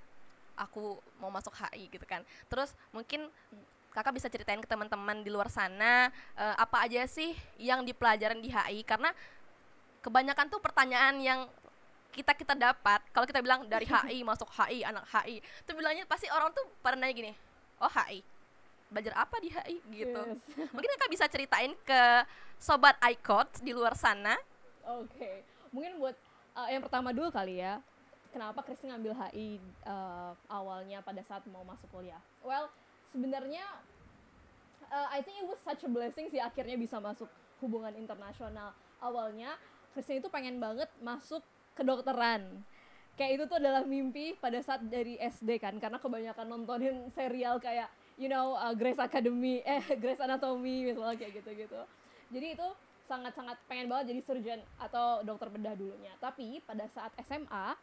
aku 0.54 1.02
mau 1.18 1.28
masuk 1.34 1.50
HI 1.50 1.90
gitu 1.90 2.06
kan. 2.06 2.22
Terus 2.46 2.72
mungkin 2.94 3.26
kakak 3.94 4.14
bisa 4.14 4.26
ceritain 4.26 4.58
ke 4.58 4.66
teman-teman 4.66 5.22
di 5.22 5.30
luar 5.30 5.46
sana 5.46 6.10
eh, 6.34 6.56
apa 6.58 6.82
aja 6.82 7.06
sih 7.06 7.34
yang 7.58 7.86
dipelajarin 7.86 8.42
di 8.42 8.50
HI 8.50 8.82
karena 8.82 9.14
kebanyakan 10.02 10.50
tuh 10.50 10.58
pertanyaan 10.58 11.14
yang 11.22 11.40
kita 12.10 12.34
kita 12.34 12.54
dapat 12.58 12.98
kalau 13.14 13.22
kita 13.22 13.38
bilang 13.38 13.70
dari 13.70 13.86
HI 13.94 14.26
masuk 14.26 14.50
HI 14.50 14.82
anak 14.82 15.06
HI 15.14 15.38
itu 15.38 15.70
bilangnya 15.78 16.06
pasti 16.10 16.26
orang 16.26 16.50
tuh 16.50 16.66
pada 16.82 16.98
nanya 16.98 17.14
gini 17.14 17.32
oh 17.78 17.90
HI 17.90 18.22
belajar 18.90 19.14
apa 19.14 19.36
di 19.38 19.50
HI 19.54 19.78
gitu 19.94 20.22
Yes. 20.26 20.42
mungkin 20.74 20.90
kakak 20.98 21.10
bisa 21.14 21.24
ceritain 21.30 21.74
ke 21.86 22.00
sobat 22.58 22.98
iCodes 23.14 23.62
di 23.62 23.70
luar 23.70 23.94
sana 23.94 24.34
Oke, 24.84 25.40
mungkin 25.72 25.96
buat 25.96 26.12
uh, 26.52 26.68
yang 26.68 26.84
pertama 26.84 27.08
dulu 27.08 27.32
kali 27.32 27.56
ya, 27.56 27.80
kenapa 28.34 28.66
Kristi 28.66 28.90
ngambil 28.90 29.14
HI 29.14 29.62
uh, 29.86 30.34
awalnya 30.50 30.98
pada 31.06 31.22
saat 31.22 31.46
mau 31.46 31.62
masuk 31.62 31.86
kuliah? 31.94 32.18
Well, 32.42 32.66
sebenarnya 33.14 33.62
uh, 34.90 35.08
I 35.14 35.22
think 35.22 35.38
it 35.38 35.46
was 35.46 35.62
such 35.62 35.86
a 35.86 35.90
blessing 35.90 36.26
sih 36.34 36.42
akhirnya 36.42 36.74
bisa 36.74 36.98
masuk 36.98 37.30
hubungan 37.62 37.94
internasional. 37.94 38.74
Awalnya 38.98 39.54
Kristi 39.94 40.18
itu 40.18 40.26
pengen 40.26 40.58
banget 40.58 40.90
masuk 40.98 41.46
kedokteran. 41.78 42.66
Kayak 43.14 43.30
itu 43.38 43.42
tuh 43.46 43.62
adalah 43.62 43.86
mimpi 43.86 44.34
pada 44.34 44.58
saat 44.58 44.82
dari 44.90 45.14
SD 45.22 45.62
kan, 45.62 45.78
karena 45.78 46.02
kebanyakan 46.02 46.50
nontonin 46.50 47.06
serial 47.14 47.62
kayak 47.62 47.86
you 48.18 48.26
know 48.26 48.58
uh, 48.58 48.74
Grey's 48.74 48.98
Academy, 48.98 49.62
eh 49.62 49.86
Grey's 50.02 50.18
Anatomy 50.18 50.90
misalnya 50.90 51.14
kayak 51.14 51.38
gitu-gitu. 51.38 51.78
Jadi 52.34 52.58
itu 52.58 52.68
sangat-sangat 53.06 53.60
pengen 53.70 53.86
banget 53.86 54.10
jadi 54.10 54.20
surgeon 54.24 54.60
atau 54.82 55.22
dokter 55.22 55.46
bedah 55.46 55.78
dulunya. 55.78 56.10
Tapi 56.18 56.58
pada 56.66 56.90
saat 56.90 57.14
SMA, 57.22 57.78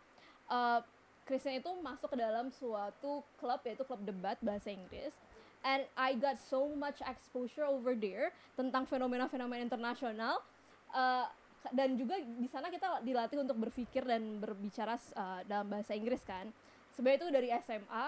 uh, 0.51 0.83
Christian 1.23 1.63
itu 1.63 1.71
masuk 1.79 2.11
ke 2.11 2.17
dalam 2.19 2.51
suatu 2.51 3.23
klub 3.39 3.63
yaitu 3.63 3.87
klub 3.87 4.03
debat 4.03 4.35
bahasa 4.43 4.67
Inggris. 4.67 5.15
And 5.63 5.85
I 5.95 6.17
got 6.17 6.41
so 6.41 6.67
much 6.73 6.99
exposure 7.05 7.63
over 7.63 7.93
there 7.95 8.35
tentang 8.59 8.83
fenomena-fenomena 8.89 9.63
internasional. 9.63 10.43
Uh, 10.91 11.23
dan 11.69 11.93
juga 11.93 12.17
di 12.17 12.49
sana 12.49 12.73
kita 12.73 13.05
dilatih 13.05 13.37
untuk 13.45 13.69
berpikir 13.69 14.01
dan 14.01 14.41
berbicara 14.41 14.97
uh, 15.13 15.45
dalam 15.45 15.69
bahasa 15.69 15.93
Inggris 15.93 16.25
kan. 16.25 16.49
Sebenarnya 16.91 17.17
itu 17.21 17.29
dari 17.29 17.49
SMA 17.61 18.05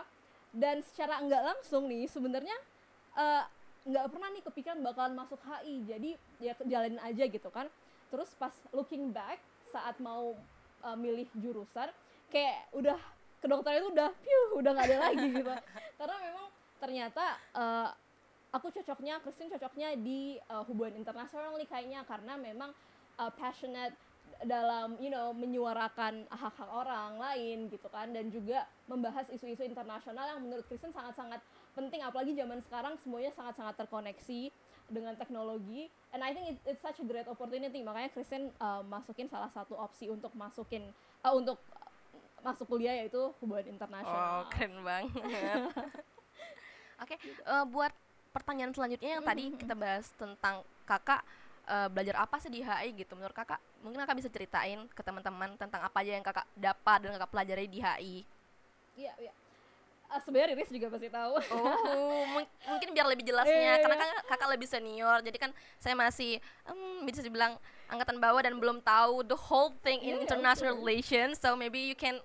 dan 0.53 0.81
secara 0.85 1.21
nggak 1.21 1.43
langsung 1.53 1.89
nih 1.89 2.05
sebenarnya 2.05 2.57
uh, 3.17 3.45
nggak 3.83 4.05
pernah 4.09 4.29
nih 4.31 4.43
kepikiran 4.45 4.79
bakalan 4.85 5.13
masuk 5.17 5.41
HI 5.43 5.75
jadi 5.89 6.09
ya 6.39 6.53
jalanin 6.63 7.01
aja 7.01 7.25
gitu 7.25 7.49
kan 7.49 7.67
terus 8.13 8.31
pas 8.37 8.53
looking 8.69 9.09
back 9.09 9.41
saat 9.73 9.97
mau 9.97 10.37
uh, 10.85 10.97
milih 10.97 11.25
jurusan 11.41 11.89
kayak 12.33 12.73
udah 12.73 12.97
kedokteran 13.37 13.85
itu 13.85 13.89
udah 13.93 14.09
piu 14.17 14.41
udah 14.57 14.71
nggak 14.73 14.87
ada 14.89 14.97
lagi 15.11 15.27
gitu. 15.29 15.51
Karena 15.99 16.15
memang 16.17 16.45
ternyata 16.81 17.25
uh, 17.53 17.89
aku 18.49 18.73
cocoknya 18.73 19.21
Christine 19.21 19.53
cocoknya 19.53 19.93
di 20.01 20.41
uh, 20.49 20.65
hubungan 20.65 20.97
internasional 20.97 21.53
nih 21.59 21.69
kayaknya. 21.69 22.01
Karena 22.09 22.33
memang 22.39 22.73
uh, 23.21 23.31
passionate 23.37 23.93
dalam 24.43 24.97
you 24.97 25.13
know 25.13 25.29
menyuarakan 25.31 26.25
hak-hak 26.33 26.69
orang 26.73 27.21
lain 27.21 27.69
gitu 27.69 27.85
kan. 27.93 28.09
Dan 28.09 28.33
juga 28.33 28.65
membahas 28.89 29.29
isu-isu 29.29 29.61
internasional 29.61 30.25
yang 30.33 30.41
menurut 30.41 30.65
Kristen 30.65 30.95
sangat-sangat 30.95 31.43
penting. 31.77 32.01
Apalagi 32.01 32.33
zaman 32.33 32.63
sekarang 32.65 32.97
semuanya 32.97 33.29
sangat-sangat 33.35 33.75
terkoneksi 33.75 34.49
dengan 34.87 35.19
teknologi. 35.19 35.91
And 36.15 36.23
I 36.23 36.31
think 36.31 36.55
it, 36.55 36.57
it's 36.63 36.83
such 36.83 37.03
a 37.03 37.05
great 37.05 37.27
opportunity. 37.27 37.83
Makanya 37.83 38.11
Kristen 38.15 38.55
uh, 38.63 38.83
masukin 38.87 39.27
salah 39.27 39.51
satu 39.51 39.75
opsi 39.75 40.07
untuk 40.07 40.31
masukin 40.35 40.87
uh, 41.23 41.35
untuk 41.35 41.59
masuk 42.43 42.67
kuliah 42.67 42.93
yaitu 42.99 43.31
hubungan 43.39 43.73
internasional. 43.73 44.43
Oh, 44.43 44.51
keren 44.51 44.83
banget. 44.83 45.09
Oke, 47.03 47.15
okay, 47.15 47.17
uh, 47.47 47.65
buat 47.65 47.91
pertanyaan 48.35 48.75
selanjutnya 48.75 49.19
yang 49.19 49.23
tadi 49.23 49.55
kita 49.55 49.73
bahas 49.73 50.11
tentang 50.15 50.61
kakak 50.83 51.23
uh, 51.67 51.87
belajar 51.87 52.19
apa 52.19 52.35
sih 52.43 52.51
di 52.51 52.59
HI 52.59 52.91
gitu. 52.99 53.15
Menurut 53.15 53.33
kakak 53.33 53.59
mungkin 53.79 54.03
kakak 54.03 54.19
bisa 54.19 54.29
ceritain 54.29 54.85
ke 54.91 55.01
teman-teman 55.01 55.55
tentang 55.55 55.81
apa 55.83 55.97
aja 56.03 56.11
yang 56.15 56.25
kakak 56.25 56.47
dapat 56.55 56.97
dan 57.03 57.15
kakak 57.15 57.31
pelajari 57.31 57.65
di 57.67 57.79
HI 57.79 58.17
iya 58.97 59.13
iya. 59.17 59.33
Uh, 60.13 60.21
sebenarnya 60.21 60.53
Riris 60.53 60.69
juga 60.69 60.93
pasti 60.93 61.09
tahu. 61.09 61.33
Oh 61.57 62.23
mungkin 62.69 62.89
biar 62.93 63.07
lebih 63.09 63.25
jelasnya 63.25 63.57
yeah, 63.57 63.81
karena 63.81 63.97
kakak, 63.97 64.21
kakak 64.29 64.49
lebih 64.53 64.67
senior. 64.69 65.17
Jadi 65.25 65.37
kan 65.41 65.51
saya 65.81 65.97
masih 65.97 66.37
um, 66.69 67.01
bisa 67.01 67.25
dibilang 67.25 67.57
angkatan 67.89 68.21
bawah 68.21 68.45
dan 68.45 68.53
belum 68.61 68.77
tahu 68.85 69.25
the 69.25 69.37
whole 69.37 69.73
thing 69.81 70.05
in 70.05 70.21
yeah, 70.21 70.21
international 70.21 70.77
okay. 70.77 70.81
relations. 70.85 71.41
So 71.41 71.57
maybe 71.57 71.81
you 71.81 71.97
can 71.97 72.21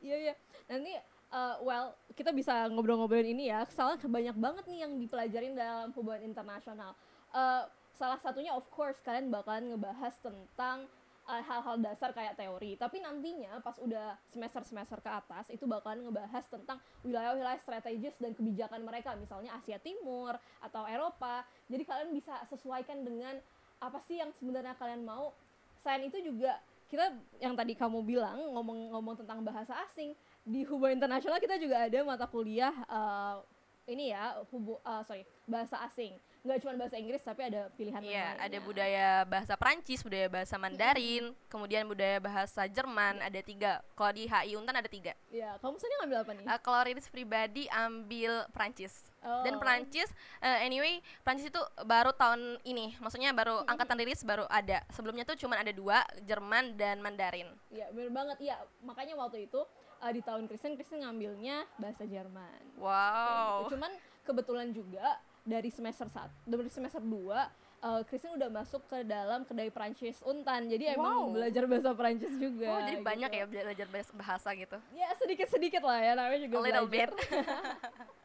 iya 0.00 0.16
iya. 0.30 0.34
Nanti 0.68 0.92
uh, 1.32 1.56
well 1.64 1.94
kita 2.14 2.34
bisa 2.34 2.68
ngobrol-ngobrolin 2.68 3.32
ini 3.32 3.48
ya. 3.48 3.64
Soalnya 3.70 4.02
banyak 4.04 4.36
banget 4.36 4.64
nih 4.66 4.80
yang 4.84 4.92
dipelajarin 4.98 5.54
dalam 5.54 5.88
hubungan 5.94 6.26
internasional. 6.26 6.92
Uh, 7.30 7.64
salah 7.94 8.18
satunya 8.18 8.50
of 8.56 8.66
course 8.72 8.98
kalian 9.04 9.30
bakalan 9.30 9.70
ngebahas 9.70 10.16
tentang 10.18 10.88
uh, 11.28 11.42
hal-hal 11.44 11.76
uh, 11.78 11.82
dasar 11.82 12.10
kayak 12.10 12.34
teori. 12.34 12.74
Tapi 12.74 12.98
nantinya 12.98 13.62
pas 13.62 13.78
udah 13.78 14.18
semester-semester 14.30 14.98
ke 14.98 15.10
atas 15.10 15.46
itu 15.54 15.64
bakalan 15.68 16.08
ngebahas 16.08 16.44
tentang 16.50 16.82
wilayah-wilayah 17.06 17.60
strategis 17.62 18.16
dan 18.18 18.34
kebijakan 18.34 18.82
mereka. 18.82 19.14
Misalnya 19.14 19.54
Asia 19.54 19.78
Timur 19.78 20.34
atau 20.58 20.82
Eropa. 20.90 21.46
Jadi 21.70 21.82
kalian 21.86 22.10
bisa 22.10 22.34
sesuaikan 22.50 23.06
dengan 23.06 23.38
apa 23.80 23.96
sih 24.04 24.20
yang 24.20 24.34
sebenarnya 24.36 24.74
kalian 24.76 25.06
mau. 25.06 25.32
Selain 25.80 26.04
itu 26.04 26.20
juga 26.20 26.60
kita 26.90 27.14
yang 27.38 27.54
tadi 27.54 27.78
kamu 27.78 28.02
bilang 28.02 28.50
ngomong-ngomong 28.50 29.22
tentang 29.22 29.46
bahasa 29.46 29.78
asing 29.86 30.10
di 30.42 30.66
hubungan 30.66 30.98
internasional 30.98 31.38
kita 31.38 31.54
juga 31.54 31.86
ada 31.86 31.98
mata 32.02 32.26
kuliah 32.26 32.74
uh, 32.90 33.38
ini 33.86 34.10
ya 34.10 34.42
hubu 34.50 34.82
uh, 34.82 35.02
sorry 35.06 35.22
bahasa 35.46 35.78
asing 35.86 36.18
nggak 36.40 36.58
cuma 36.64 36.72
bahasa 36.80 36.96
Inggris 36.96 37.20
tapi 37.20 37.42
ada 37.52 37.68
pilihan 37.76 38.00
Iya, 38.00 38.28
ada 38.40 38.58
budaya 38.64 39.08
bahasa 39.28 39.54
Prancis, 39.60 40.00
budaya 40.00 40.24
bahasa 40.32 40.56
Mandarin, 40.56 41.36
kemudian 41.52 41.84
budaya 41.84 42.16
bahasa 42.16 42.64
Jerman 42.64 43.20
ada 43.20 43.40
tiga. 43.44 43.84
Kalau 43.92 44.12
di 44.16 44.24
HI 44.24 44.56
Untan 44.56 44.72
ada 44.72 44.88
tiga. 44.88 45.12
Iya, 45.28 45.60
kamu 45.60 45.76
sendiri 45.76 45.96
ngambil 46.00 46.18
apa 46.24 46.32
nih? 46.32 46.44
Uh, 46.48 46.60
kalau 46.64 46.80
Riris 46.88 47.08
pribadi 47.12 47.68
ambil 47.68 48.48
Prancis. 48.56 49.04
Oh. 49.20 49.44
Dan 49.44 49.60
Prancis, 49.60 50.08
uh, 50.40 50.64
anyway, 50.64 51.04
Prancis 51.20 51.52
itu 51.52 51.60
baru 51.84 52.16
tahun 52.16 52.56
ini, 52.64 52.96
maksudnya 53.04 53.36
baru 53.36 53.60
angkatan 53.68 54.00
Riris 54.00 54.24
baru 54.24 54.48
ada. 54.48 54.80
Sebelumnya 54.96 55.28
tuh 55.28 55.36
cuma 55.36 55.60
ada 55.60 55.72
dua, 55.76 56.00
Jerman 56.24 56.72
dan 56.80 57.04
Mandarin. 57.04 57.52
Iya, 57.68 57.92
benar 57.92 58.10
banget. 58.16 58.48
Iya, 58.48 58.56
makanya 58.80 59.12
waktu 59.20 59.44
itu 59.44 59.60
uh, 60.00 60.12
di 60.12 60.24
tahun 60.24 60.48
Kristen 60.48 60.72
Kristen 60.74 61.04
ngambilnya 61.04 61.68
bahasa 61.76 62.08
Jerman. 62.08 62.80
Wow. 62.80 63.68
Gitu. 63.68 63.76
Cuman 63.76 63.92
kebetulan 64.24 64.68
juga 64.72 65.20
dari 65.50 65.70
semester 65.74 66.06
satu 66.06 66.30
dari 66.46 66.70
semester 66.70 67.02
dua 67.02 67.50
uh, 67.82 68.02
Kristen 68.06 68.38
udah 68.38 68.48
masuk 68.48 68.86
ke 68.86 69.02
dalam 69.02 69.42
kedai 69.42 69.68
Prancis 69.74 70.22
Untan 70.22 70.70
jadi 70.70 70.94
wow. 70.94 70.96
emang 70.96 71.16
belajar 71.34 71.64
bahasa 71.66 71.90
Prancis 71.96 72.32
juga 72.38 72.70
oh 72.70 72.80
jadi 72.86 73.02
gitu. 73.02 73.08
banyak 73.10 73.30
ya 73.34 73.44
belajar 73.50 73.86
bahasa 74.14 74.48
gitu 74.54 74.78
ya 74.94 75.08
sedikit 75.18 75.48
sedikit 75.50 75.82
lah 75.82 75.98
ya 75.98 76.12
namanya 76.14 76.40
juga 76.46 76.56
A 76.56 76.62
little 76.62 76.86
belajar. 76.86 77.10
bit 77.10 77.34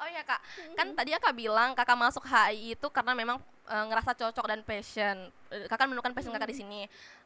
Oh 0.00 0.08
iya 0.08 0.24
kak, 0.24 0.40
kan 0.80 0.96
tadi 0.96 1.12
kakak 1.12 1.36
bilang 1.36 1.76
kakak 1.76 1.92
masuk 1.92 2.24
HI 2.24 2.72
itu 2.72 2.88
karena 2.88 3.12
memang 3.12 3.36
e, 3.68 3.76
ngerasa 3.84 4.16
cocok 4.16 4.48
dan 4.48 4.64
passion. 4.64 5.28
Kakak 5.68 5.92
menemukan 5.92 6.16
passion 6.16 6.32
kakak 6.32 6.48
di 6.48 6.56
sini. 6.56 6.80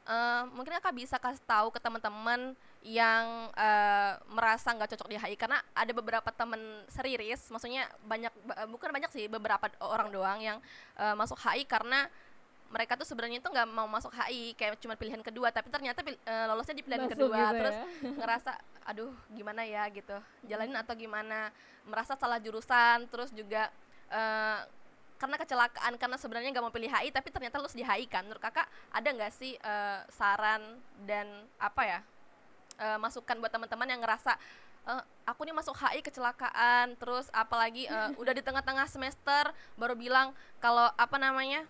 E, 0.05 0.17
mungkin 0.53 0.77
kakak 0.79 0.95
bisa 0.95 1.17
kasih 1.17 1.41
tahu 1.49 1.73
ke 1.73 1.81
teman-teman 1.81 2.53
yang 2.85 3.49
e, 3.57 3.69
merasa 4.29 4.73
nggak 4.77 4.93
cocok 4.97 5.09
di 5.09 5.17
HI 5.17 5.37
karena 5.41 5.59
ada 5.73 5.93
beberapa 5.97 6.29
temen 6.29 6.61
seriris, 6.93 7.49
maksudnya 7.49 7.89
banyak 8.05 8.33
bukan 8.69 8.93
banyak 8.93 9.11
sih 9.11 9.25
beberapa 9.27 9.73
orang 9.81 10.13
doang 10.13 10.39
yang 10.45 10.59
e, 10.95 11.05
masuk 11.17 11.41
HI 11.41 11.65
karena 11.65 12.07
mereka 12.75 12.99
tuh 12.99 13.07
sebenarnya 13.07 13.39
tuh 13.39 13.55
nggak 13.55 13.69
mau 13.71 13.87
masuk 13.87 14.11
HI 14.11 14.59
kayak 14.59 14.83
cuma 14.83 14.99
pilihan 14.99 15.23
kedua 15.23 15.55
tapi 15.55 15.71
ternyata 15.71 16.03
uh, 16.03 16.51
lolosnya 16.51 16.75
di 16.75 16.83
pilihan 16.83 17.07
Masuk 17.07 17.15
kedua 17.15 17.39
gitu 17.39 17.55
terus 17.63 17.77
ya? 17.79 17.87
ngerasa 18.19 18.53
aduh 18.91 19.15
gimana 19.31 19.63
ya? 19.63 19.87
gitu. 19.95 20.19
Jalanin 20.51 20.75
atau 20.83 20.99
gimana. 20.99 21.55
Merasa 21.87 22.19
salah 22.19 22.43
jurusan 22.43 23.07
terus 23.07 23.31
juga 23.31 23.71
uh, 24.11 24.67
karena 25.15 25.37
kecelakaan 25.39 25.95
karena 25.97 26.17
sebenarnya 26.19 26.51
nggak 26.51 26.65
mau 26.65 26.75
pilih 26.75 26.91
HI 26.91 27.15
tapi 27.15 27.31
ternyata 27.31 27.57
lulus 27.63 27.77
di 27.77 27.87
HI 27.87 28.07
kan. 28.11 28.27
Menurut 28.27 28.43
kakak 28.43 28.67
ada 28.91 29.09
nggak 29.09 29.33
sih 29.33 29.55
uh, 29.63 30.03
saran 30.11 30.79
dan 31.07 31.27
apa 31.57 31.83
ya 31.87 31.99
uh, 32.83 32.99
masukan 32.99 33.39
buat 33.39 33.53
teman-teman 33.53 33.89
yang 33.89 34.01
ngerasa 34.03 34.35
uh, 34.91 35.03
aku 35.25 35.47
nih 35.47 35.55
masuk 35.55 35.75
HI 35.79 36.03
kecelakaan 36.03 36.99
terus 36.99 37.31
apalagi 37.31 37.87
uh, 37.87 38.11
udah 38.23 38.35
di 38.35 38.43
tengah-tengah 38.43 38.91
semester 38.91 39.51
baru 39.79 39.95
bilang 39.95 40.35
kalau 40.59 40.91
apa 40.99 41.17
namanya 41.17 41.65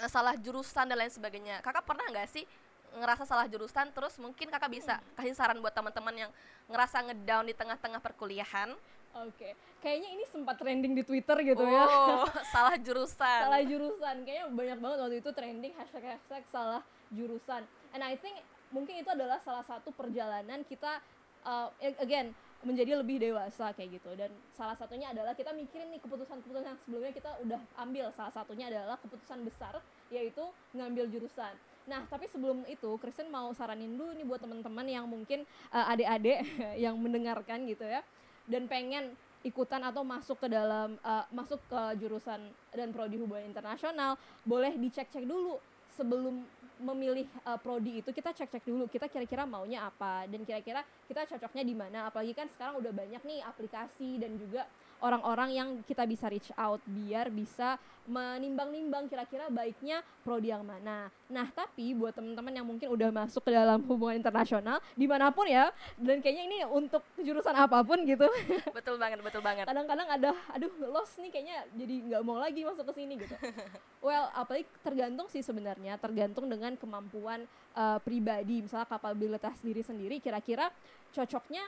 Eh, 0.00 0.08
salah 0.08 0.32
jurusan 0.40 0.88
dan 0.88 0.96
lain 0.96 1.12
sebagainya. 1.12 1.60
Kakak 1.60 1.84
pernah 1.84 2.08
nggak 2.08 2.28
sih 2.32 2.44
ngerasa 2.90 3.22
salah 3.22 3.46
jurusan 3.46 3.86
terus 3.94 4.18
mungkin 4.18 4.50
kakak 4.50 4.72
bisa 4.72 4.98
hmm. 4.98 5.14
kasih 5.14 5.34
saran 5.38 5.62
buat 5.62 5.70
teman-teman 5.70 6.26
yang 6.26 6.30
ngerasa 6.66 7.06
ngedown 7.06 7.46
di 7.46 7.54
tengah-tengah 7.54 8.02
perkuliahan 8.02 8.74
Oke, 9.10 9.34
okay. 9.34 9.52
kayaknya 9.82 10.08
ini 10.14 10.24
sempat 10.30 10.54
trending 10.54 10.94
di 10.94 11.02
Twitter 11.02 11.34
gitu 11.42 11.66
oh, 11.66 11.70
ya. 11.70 11.82
Oh, 11.82 12.26
salah 12.54 12.78
jurusan. 12.78 13.40
salah 13.42 13.62
jurusan, 13.66 14.22
kayaknya 14.22 14.46
banyak 14.54 14.78
banget 14.78 14.98
waktu 15.02 15.16
itu 15.18 15.30
trending 15.34 15.72
hashtag 15.74 16.14
hashtag 16.14 16.42
salah 16.46 16.82
jurusan. 17.10 17.66
And 17.90 18.06
I 18.06 18.14
think 18.14 18.38
mungkin 18.70 19.02
itu 19.02 19.10
adalah 19.10 19.42
salah 19.42 19.66
satu 19.66 19.90
perjalanan 19.90 20.62
kita, 20.62 21.02
uh, 21.42 21.74
again 21.98 22.30
menjadi 22.60 23.00
lebih 23.00 23.16
dewasa 23.16 23.72
kayak 23.72 24.00
gitu 24.00 24.12
dan 24.20 24.28
salah 24.52 24.76
satunya 24.76 25.08
adalah 25.08 25.32
kita 25.32 25.48
mikirin 25.56 25.88
nih 25.96 26.00
keputusan-keputusan 26.04 26.68
yang 26.68 26.80
sebelumnya 26.84 27.12
kita 27.16 27.30
udah 27.40 27.60
ambil 27.80 28.12
salah 28.12 28.32
satunya 28.36 28.68
adalah 28.68 29.00
keputusan 29.00 29.40
besar 29.48 29.80
yaitu 30.12 30.44
ngambil 30.76 31.08
jurusan 31.08 31.56
nah 31.88 32.04
tapi 32.12 32.28
sebelum 32.28 32.68
itu 32.68 33.00
Kristen 33.00 33.32
mau 33.32 33.48
saranin 33.56 33.96
dulu 33.96 34.12
nih 34.12 34.28
buat 34.28 34.44
teman-teman 34.44 34.84
yang 34.84 35.08
mungkin 35.08 35.48
uh, 35.72 35.88
adik-adik 35.88 36.44
yang 36.84 37.00
mendengarkan 37.00 37.64
gitu 37.64 37.88
ya 37.88 38.04
dan 38.50 38.66
pengen 38.66 39.14
ikutan 39.40 39.80
atau 39.80 40.04
masuk 40.04 40.36
ke 40.36 40.48
dalam 40.52 41.00
uh, 41.00 41.24
masuk 41.32 41.62
ke 41.64 41.80
jurusan 41.96 42.44
dan 42.76 42.92
prodi 42.92 43.16
hubungan 43.16 43.48
internasional 43.48 44.20
boleh 44.44 44.76
dicek-cek 44.76 45.24
dulu 45.24 45.56
sebelum 45.96 46.44
memilih 46.80 47.28
uh, 47.44 47.56
prodi 47.60 48.00
itu. 48.00 48.10
Kita 48.12 48.32
cek-cek 48.32 48.64
dulu 48.64 48.88
kita 48.88 49.08
kira-kira 49.08 49.44
maunya 49.48 49.88
apa 49.88 50.28
dan 50.28 50.44
kira-kira 50.44 50.84
kita 51.08 51.24
cocoknya 51.24 51.64
di 51.64 51.74
mana. 51.76 51.98
Apalagi 52.08 52.36
kan 52.36 52.48
sekarang 52.52 52.80
udah 52.80 52.92
banyak 52.92 53.22
nih 53.24 53.40
aplikasi 53.44 54.20
dan 54.20 54.36
juga 54.36 54.68
orang-orang 55.00 55.50
yang 55.56 55.68
kita 55.84 56.04
bisa 56.04 56.28
reach 56.28 56.52
out 56.56 56.80
biar 56.84 57.28
bisa 57.32 57.76
menimbang-nimbang 58.10 59.06
kira-kira 59.06 59.46
baiknya 59.52 60.02
prodi 60.26 60.50
yang 60.50 60.66
mana. 60.66 61.12
Nah, 61.30 61.46
tapi 61.54 61.94
buat 61.94 62.10
teman-teman 62.10 62.50
yang 62.50 62.66
mungkin 62.66 62.90
udah 62.90 63.12
masuk 63.14 63.46
ke 63.46 63.54
dalam 63.54 63.86
hubungan 63.86 64.18
internasional 64.18 64.82
di 64.98 65.06
mana 65.06 65.30
pun 65.30 65.46
ya, 65.46 65.70
dan 65.94 66.18
kayaknya 66.18 66.44
ini 66.50 66.58
untuk 66.66 67.06
jurusan 67.20 67.54
apa 67.54 67.86
pun 67.86 68.02
gitu. 68.02 68.26
Betul 68.76 68.98
banget, 68.98 69.22
betul 69.22 69.42
banget. 69.44 69.68
Kadang-kadang 69.68 70.08
ada, 70.08 70.30
aduh 70.50 70.72
lost 70.90 71.20
nih 71.22 71.30
kayaknya 71.30 71.56
jadi 71.76 71.94
nggak 72.10 72.22
mau 72.26 72.40
lagi 72.40 72.66
masuk 72.66 72.90
ke 72.90 73.02
sini 73.02 73.14
gitu. 73.20 73.36
well, 74.06 74.32
apalagi 74.34 74.66
tergantung 74.82 75.28
sih 75.30 75.44
sebenarnya, 75.44 76.00
tergantung 76.00 76.50
dengan 76.50 76.74
kemampuan 76.74 77.46
uh, 77.76 77.98
pribadi, 78.02 78.64
misalnya 78.64 78.88
kapabilitas 78.88 79.60
diri 79.62 79.84
sendiri, 79.84 80.18
kira-kira 80.18 80.72
cocoknya 81.14 81.62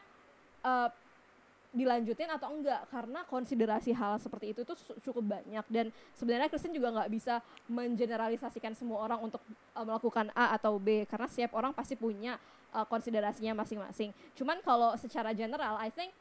uh, 0.64 0.88
dilanjutin 1.72 2.28
atau 2.28 2.52
enggak 2.52 2.84
karena 2.92 3.24
konsiderasi 3.24 3.96
hal 3.96 4.20
seperti 4.20 4.52
itu 4.52 4.60
tuh 4.60 4.76
cukup 5.00 5.40
banyak 5.40 5.64
dan 5.72 5.88
sebenarnya 6.12 6.52
Kristen 6.52 6.76
juga 6.76 6.92
nggak 6.92 7.08
bisa 7.08 7.40
mengeneralisasikan 7.64 8.76
semua 8.76 9.00
orang 9.08 9.24
untuk 9.24 9.40
uh, 9.72 9.80
melakukan 9.80 10.28
A 10.36 10.52
atau 10.52 10.76
B 10.76 11.08
karena 11.08 11.24
setiap 11.32 11.56
orang 11.56 11.72
pasti 11.72 11.96
punya 11.96 12.36
uh, 12.76 12.84
konsiderasinya 12.84 13.56
masing-masing. 13.64 14.12
Cuman 14.36 14.60
kalau 14.60 14.92
secara 15.00 15.32
general, 15.32 15.80
I 15.80 15.88
think 15.88 16.12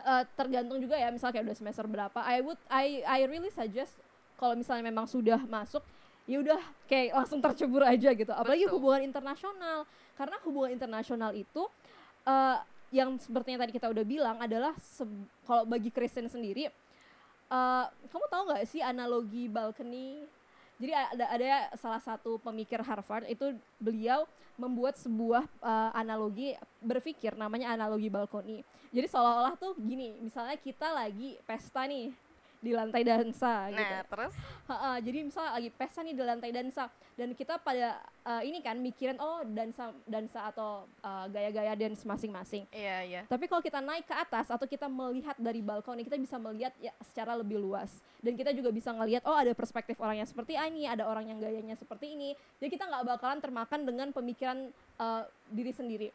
uh, 0.00 0.24
tergantung 0.32 0.80
juga 0.80 0.96
ya 0.96 1.12
misalnya 1.12 1.40
kayak 1.40 1.46
udah 1.52 1.58
semester 1.60 1.84
berapa. 1.84 2.18
I 2.24 2.40
would 2.40 2.60
I 2.72 3.04
I 3.04 3.28
really 3.28 3.52
suggest 3.52 3.92
kalau 4.40 4.56
misalnya 4.56 4.88
memang 4.88 5.04
sudah 5.04 5.44
masuk 5.44 5.84
ya 6.24 6.40
udah 6.40 6.60
kayak 6.88 7.12
langsung 7.12 7.44
tercebur 7.44 7.84
aja 7.84 8.16
gitu. 8.16 8.32
Apalagi 8.32 8.64
Betul. 8.64 8.80
hubungan 8.80 9.04
internasional 9.04 9.84
karena 10.16 10.36
hubungan 10.48 10.70
internasional 10.72 11.36
itu 11.36 11.68
uh, 12.24 12.58
yang 12.94 13.18
sepertinya 13.18 13.66
tadi 13.66 13.74
kita 13.74 13.90
udah 13.90 14.06
bilang 14.06 14.38
adalah 14.38 14.70
kalau 15.42 15.66
bagi 15.66 15.90
Kristen 15.90 16.30
sendiri 16.30 16.70
uh, 17.50 17.90
kamu 17.90 18.26
tahu 18.30 18.42
nggak 18.54 18.64
sih 18.70 18.78
analogi 18.78 19.50
balcony 19.50 20.22
Jadi 20.74 20.90
ada 20.90 21.24
ada 21.30 21.46
salah 21.78 22.02
satu 22.02 22.34
pemikir 22.42 22.82
Harvard 22.82 23.30
itu 23.30 23.54
beliau 23.78 24.26
membuat 24.58 24.98
sebuah 24.98 25.46
uh, 25.62 25.90
analogi 25.94 26.58
berpikir 26.82 27.34
namanya 27.38 27.74
analogi 27.74 28.10
balkoni. 28.10 28.66
Jadi 28.90 29.06
seolah-olah 29.06 29.54
tuh 29.54 29.78
gini, 29.78 30.18
misalnya 30.18 30.58
kita 30.58 30.90
lagi 30.90 31.38
pesta 31.46 31.86
nih 31.86 32.10
di 32.64 32.72
lantai 32.72 33.04
dansa 33.04 33.68
nah, 33.68 33.76
gitu. 33.76 33.94
terus? 34.08 34.32
Ha 34.64 34.76
-ha, 34.80 34.92
jadi 34.96 35.18
misalnya 35.28 35.60
lagi 35.60 35.68
pesta 35.68 36.00
nih 36.00 36.16
di 36.16 36.24
lantai 36.24 36.50
dansa 36.56 36.88
dan 37.14 37.36
kita 37.36 37.60
pada 37.60 38.00
uh, 38.24 38.40
ini 38.40 38.64
kan 38.64 38.80
mikirin 38.80 39.20
oh 39.20 39.44
dansa 39.44 39.92
dansa 40.08 40.48
atau 40.48 40.88
uh, 41.04 41.28
gaya-gaya 41.28 41.76
dance 41.76 42.08
masing-masing. 42.08 42.64
Iya, 42.72 42.98
iya. 43.04 43.22
Tapi 43.28 43.44
kalau 43.44 43.60
kita 43.60 43.84
naik 43.84 44.08
ke 44.08 44.16
atas 44.16 44.48
atau 44.48 44.64
kita 44.64 44.88
melihat 44.88 45.36
dari 45.36 45.60
balkon 45.60 46.00
kita 46.00 46.16
bisa 46.16 46.40
melihat 46.40 46.72
ya 46.80 46.96
secara 47.04 47.36
lebih 47.36 47.60
luas 47.60 48.00
dan 48.24 48.32
kita 48.32 48.56
juga 48.56 48.72
bisa 48.72 48.88
ngelihat 48.96 49.28
oh 49.28 49.36
ada 49.36 49.52
perspektif 49.52 50.00
orang 50.00 50.24
yang 50.24 50.28
seperti 50.28 50.56
ini, 50.56 50.88
ada 50.88 51.04
orang 51.04 51.28
yang 51.28 51.38
gayanya 51.38 51.76
seperti 51.76 52.16
ini. 52.16 52.32
Jadi 52.58 52.72
kita 52.72 52.88
nggak 52.88 53.04
bakalan 53.04 53.38
termakan 53.44 53.84
dengan 53.84 54.08
pemikiran 54.16 54.72
uh, 54.96 55.28
diri 55.52 55.70
sendiri. 55.76 56.08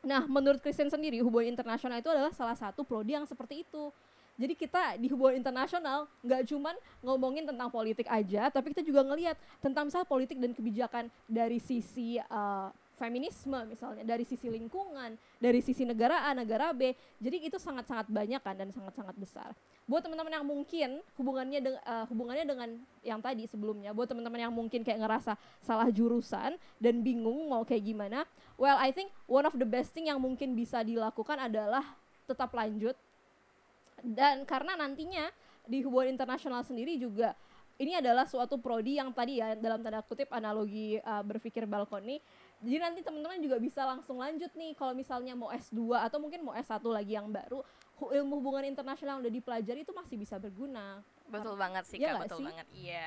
Nah, 0.00 0.24
menurut 0.24 0.64
Kristen 0.64 0.88
sendiri, 0.88 1.20
hubungan 1.20 1.52
internasional 1.52 2.00
itu 2.00 2.08
adalah 2.08 2.32
salah 2.32 2.56
satu 2.56 2.88
prodi 2.88 3.12
yang 3.12 3.28
seperti 3.28 3.68
itu 3.68 3.92
jadi 4.40 4.54
kita 4.56 4.96
di 4.96 5.12
hubungan 5.12 5.36
internasional 5.36 6.08
nggak 6.24 6.48
cuman 6.48 6.72
ngomongin 7.04 7.44
tentang 7.44 7.68
politik 7.68 8.08
aja, 8.08 8.48
tapi 8.48 8.72
kita 8.72 8.80
juga 8.80 9.04
ngelihat 9.04 9.36
tentang 9.60 9.92
misal 9.92 10.08
politik 10.08 10.40
dan 10.40 10.56
kebijakan 10.56 11.12
dari 11.28 11.60
sisi 11.60 12.16
uh, 12.16 12.72
feminisme 12.96 13.56
misalnya, 13.68 14.00
dari 14.00 14.24
sisi 14.24 14.48
lingkungan, 14.48 15.20
dari 15.36 15.60
sisi 15.60 15.84
negara 15.84 16.24
A, 16.24 16.32
negara 16.32 16.72
B. 16.72 16.96
Jadi 17.20 17.52
itu 17.52 17.60
sangat-sangat 17.60 18.08
banyak 18.08 18.40
kan 18.40 18.56
dan 18.56 18.72
sangat-sangat 18.72 19.12
besar. 19.20 19.52
Buat 19.84 20.08
teman-teman 20.08 20.32
yang 20.32 20.46
mungkin 20.48 21.04
hubungannya 21.20 21.60
de 21.60 21.70
uh, 21.84 22.08
hubungannya 22.08 22.44
dengan 22.48 22.68
yang 23.04 23.20
tadi 23.20 23.44
sebelumnya, 23.44 23.92
buat 23.92 24.08
teman-teman 24.08 24.40
yang 24.48 24.52
mungkin 24.56 24.80
kayak 24.80 25.04
ngerasa 25.04 25.36
salah 25.60 25.92
jurusan 25.92 26.56
dan 26.80 26.94
bingung 27.04 27.44
mau 27.44 27.60
kayak 27.64 27.84
gimana, 27.84 28.24
well 28.56 28.80
I 28.80 28.88
think 28.88 29.12
one 29.28 29.44
of 29.44 29.52
the 29.56 29.68
best 29.68 29.92
thing 29.92 30.08
yang 30.08 30.20
mungkin 30.20 30.56
bisa 30.56 30.80
dilakukan 30.80 31.36
adalah 31.36 31.84
tetap 32.24 32.52
lanjut 32.56 32.96
dan 34.02 34.42
karena 34.48 34.76
nantinya 34.76 35.28
di 35.64 35.84
hubungan 35.84 36.12
internasional 36.16 36.64
sendiri 36.64 36.96
juga 36.98 37.36
ini 37.80 37.96
adalah 37.96 38.28
suatu 38.28 38.60
prodi 38.60 39.00
yang 39.00 39.08
tadi 39.16 39.40
ya 39.40 39.56
dalam 39.56 39.80
tanda 39.80 40.04
kutip 40.04 40.28
analogi 40.36 41.00
uh, 41.00 41.24
berpikir 41.24 41.64
balkoni. 41.64 42.20
Jadi 42.60 42.76
nanti 42.76 43.00
teman-teman 43.00 43.40
juga 43.40 43.56
bisa 43.56 43.88
langsung 43.88 44.20
lanjut 44.20 44.52
nih 44.52 44.76
kalau 44.76 44.92
misalnya 44.92 45.32
mau 45.32 45.48
S2 45.48 45.96
atau 45.96 46.20
mungkin 46.20 46.44
mau 46.44 46.52
S1 46.52 46.84
lagi 46.84 47.16
yang 47.16 47.32
baru 47.32 47.64
ilmu 47.96 48.44
hubungan 48.44 48.68
internasional 48.68 49.16
yang 49.16 49.22
udah 49.24 49.32
dipelajari 49.32 49.80
itu 49.80 49.96
masih 49.96 50.20
bisa 50.20 50.36
berguna. 50.36 51.00
Betul 51.24 51.56
banget 51.56 51.88
sih 51.88 51.96
ya 51.96 52.20
kak 52.20 52.28
betul 52.28 52.44
sih? 52.44 52.46
banget 52.52 52.68
iya. 52.76 53.06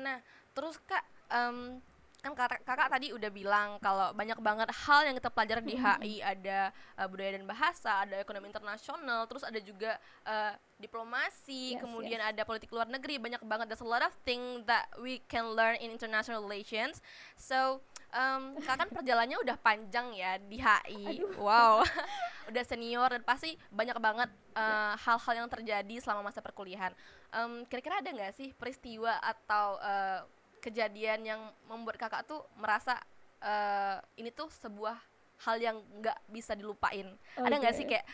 Nah 0.00 0.16
terus 0.56 0.80
kak 0.88 1.04
um, 1.28 1.76
kan 2.24 2.32
kakak, 2.34 2.60
kakak 2.66 2.88
tadi 2.90 3.14
udah 3.14 3.30
bilang 3.30 3.78
kalau 3.78 4.10
banyak 4.10 4.38
banget 4.42 4.68
hal 4.72 5.06
yang 5.06 5.14
kita 5.14 5.30
pelajari 5.30 5.62
di 5.62 5.76
HI 5.78 6.14
ada 6.24 6.74
uh, 6.98 7.06
budaya 7.06 7.38
dan 7.38 7.44
bahasa, 7.46 8.02
ada 8.02 8.18
ekonomi 8.18 8.50
internasional, 8.50 9.28
terus 9.30 9.46
ada 9.46 9.60
juga 9.62 9.94
uh, 10.26 10.52
diplomasi, 10.80 11.76
yes, 11.76 11.80
kemudian 11.80 12.20
yes. 12.20 12.28
ada 12.34 12.42
politik 12.42 12.68
luar 12.74 12.90
negeri, 12.90 13.22
banyak 13.22 13.40
banget. 13.46 13.66
There's 13.70 13.84
a 13.84 13.88
lot 13.88 14.02
of 14.02 14.12
things 14.26 14.66
that 14.66 14.90
we 14.98 15.22
can 15.30 15.54
learn 15.54 15.78
in 15.78 15.94
international 15.94 16.42
relations. 16.42 16.98
So 17.38 17.84
um, 18.10 18.58
kakak 18.58 18.86
kan 18.86 18.88
perjalanannya 19.00 19.38
udah 19.46 19.56
panjang 19.62 20.10
ya 20.16 20.40
di 20.42 20.58
HI. 20.58 21.22
Aduh. 21.22 21.30
Wow, 21.38 21.86
udah 22.50 22.64
senior 22.66 23.08
dan 23.12 23.22
pasti 23.22 23.54
banyak 23.70 23.96
banget 24.02 24.30
uh, 24.58 24.98
hal-hal 24.98 25.34
uh, 25.36 25.38
yang 25.44 25.48
terjadi 25.50 25.94
selama 26.02 26.32
masa 26.32 26.42
perkuliahan. 26.42 26.90
Um, 27.30 27.62
kira-kira 27.70 28.02
ada 28.02 28.10
nggak 28.10 28.34
sih 28.34 28.50
peristiwa 28.56 29.18
atau 29.22 29.78
uh, 29.78 30.26
kejadian 30.66 31.22
yang 31.22 31.40
membuat 31.70 31.94
kakak 31.94 32.26
tuh 32.26 32.42
merasa 32.58 32.98
uh, 33.38 34.02
ini 34.18 34.34
tuh 34.34 34.50
sebuah 34.50 34.98
hal 35.46 35.56
yang 35.62 35.76
nggak 36.02 36.18
bisa 36.26 36.58
dilupain. 36.58 37.06
Okay. 37.38 37.46
ada 37.46 37.54
nggak 37.62 37.74
sih 37.76 37.86
kayak 37.86 38.06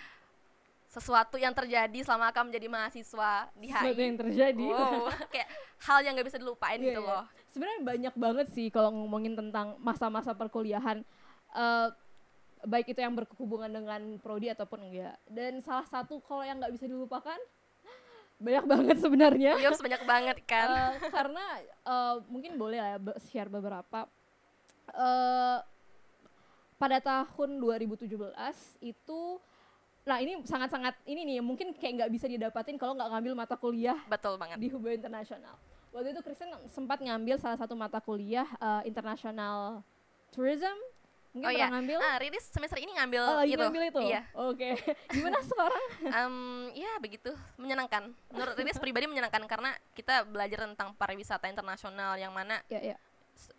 sesuatu 0.93 1.41
yang 1.41 1.57
terjadi 1.57 2.05
selama 2.05 2.29
kakak 2.29 2.53
menjadi 2.53 2.67
mahasiswa 2.69 3.49
di 3.57 3.73
HI 3.73 3.81
sesuatu 3.81 4.03
yang 4.05 4.19
terjadi. 4.21 4.67
Wow, 4.69 5.09
kayak 5.33 5.49
hal 5.89 5.99
yang 6.05 6.13
nggak 6.13 6.29
bisa 6.29 6.39
dilupain 6.43 6.77
yeah, 6.77 6.89
gitu 6.93 7.01
yeah. 7.01 7.09
loh. 7.17 7.25
Sebenarnya 7.49 7.81
banyak 7.81 8.15
banget 8.21 8.47
sih 8.53 8.69
kalau 8.69 8.93
ngomongin 8.93 9.33
tentang 9.33 9.81
masa-masa 9.81 10.37
perkuliahan 10.37 11.01
uh, 11.57 11.89
baik 12.69 12.93
itu 12.93 13.01
yang 13.01 13.17
berhubungan 13.17 13.73
dengan 13.73 14.21
prodi 14.21 14.53
ataupun 14.53 14.93
enggak. 14.93 15.17
Dan 15.25 15.65
salah 15.65 15.89
satu 15.89 16.21
kalau 16.21 16.45
yang 16.45 16.61
nggak 16.61 16.77
bisa 16.77 16.85
dilupakan 16.85 17.41
banyak 18.43 18.65
banget 18.67 18.97
sebenarnya. 18.99 19.53
Iya, 19.57 19.71
banyak 19.79 20.03
banget 20.03 20.39
kan. 20.45 20.69
Uh, 20.69 20.93
karena 21.09 21.45
uh, 21.87 22.15
mungkin 22.27 22.59
boleh 22.59 22.79
lah 22.83 22.99
ya 22.99 22.99
share 23.31 23.49
beberapa. 23.49 24.11
Uh, 24.93 25.63
pada 26.83 26.99
tahun 26.99 27.63
2017 27.63 28.11
itu 28.83 29.21
nah 30.03 30.19
ini 30.19 30.43
sangat-sangat 30.43 30.99
ini 31.07 31.23
nih 31.23 31.39
mungkin 31.39 31.71
kayak 31.79 31.95
nggak 32.03 32.11
bisa 32.11 32.27
didapatin 32.27 32.75
kalau 32.75 32.99
nggak 32.99 33.07
ngambil 33.07 33.39
mata 33.39 33.55
kuliah 33.55 33.95
betul 34.11 34.35
banget 34.35 34.59
di 34.59 34.67
hubungan 34.75 34.99
internasional 34.99 35.55
waktu 35.95 36.11
itu 36.11 36.21
Kristen 36.27 36.51
sempat 36.67 36.99
ngambil 36.99 37.39
salah 37.39 37.55
satu 37.55 37.79
mata 37.79 38.03
kuliah 38.03 38.51
uh, 38.59 38.83
international 38.83 39.87
tourism 40.35 40.75
Mungkin 41.33 41.49
oh, 41.49 41.53
iya. 41.57 41.73
ngambil? 41.73 41.99
Ah, 42.05 42.17
Riris 42.21 42.45
semester 42.53 42.77
ini 42.77 42.93
ngambil 42.93 43.23
oh, 43.25 43.41
itu. 43.41 43.57
ngambil 43.57 43.83
itu? 43.89 44.03
Iya. 44.05 44.23
Oke. 44.37 44.77
Okay. 44.77 44.95
Gimana 45.17 45.41
sekarang? 45.41 45.85
um, 46.21 46.37
ya 46.77 46.93
begitu, 47.01 47.33
menyenangkan. 47.57 48.13
Menurut 48.29 48.53
Riris 48.53 48.77
pribadi 48.77 49.09
menyenangkan 49.09 49.41
karena 49.49 49.73
kita 49.97 50.29
belajar 50.29 50.69
tentang 50.69 50.93
pariwisata 50.93 51.49
internasional 51.49 52.21
yang 52.21 52.37
mana 52.37 52.61
yeah, 52.69 52.93
yeah. 52.93 52.99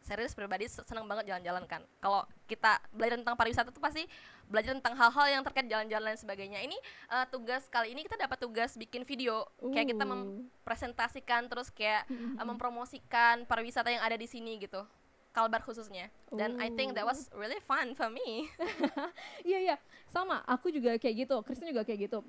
serius 0.05 0.37
pribadi 0.37 0.69
senang 0.69 1.09
banget 1.09 1.33
jalan-jalan 1.33 1.65
kan. 1.65 1.81
Kalau 1.97 2.29
kita 2.45 2.77
belajar 2.93 3.17
tentang 3.17 3.33
pariwisata 3.33 3.73
itu 3.73 3.81
pasti 3.81 4.05
belajar 4.45 4.77
tentang 4.77 4.93
hal-hal 4.93 5.25
yang 5.33 5.41
terkait 5.41 5.65
jalan-jalan 5.65 6.13
dan 6.13 6.19
sebagainya. 6.21 6.61
Ini 6.61 6.77
uh, 7.09 7.25
tugas 7.25 7.65
kali 7.73 7.89
ini 7.97 8.05
kita 8.05 8.21
dapat 8.21 8.37
tugas 8.37 8.77
bikin 8.77 9.01
video, 9.01 9.49
uh. 9.65 9.73
kayak 9.73 9.97
kita 9.97 10.05
mempresentasikan 10.05 11.49
terus 11.49 11.73
kayak 11.73 12.05
uh, 12.37 12.45
mempromosikan 12.45 13.49
pariwisata 13.49 13.89
yang 13.89 14.05
ada 14.05 14.13
di 14.13 14.29
sini 14.29 14.61
gitu. 14.61 14.85
Kalbar 15.33 15.65
khususnya. 15.65 16.13
Dan 16.29 16.55
Ooh. 16.55 16.63
I 16.63 16.69
think 16.69 16.93
that 16.93 17.03
was 17.03 17.27
really 17.33 17.57
fun 17.65 17.97
for 17.97 18.07
me. 18.07 18.47
Iya 19.49 19.59
iya. 19.59 19.75
Sama 20.07 20.45
aku 20.45 20.69
juga 20.69 20.95
kayak 21.01 21.25
gitu. 21.25 21.35
Kristen 21.41 21.73
juga 21.73 21.81
kayak 21.81 22.07
gitu. 22.07 22.21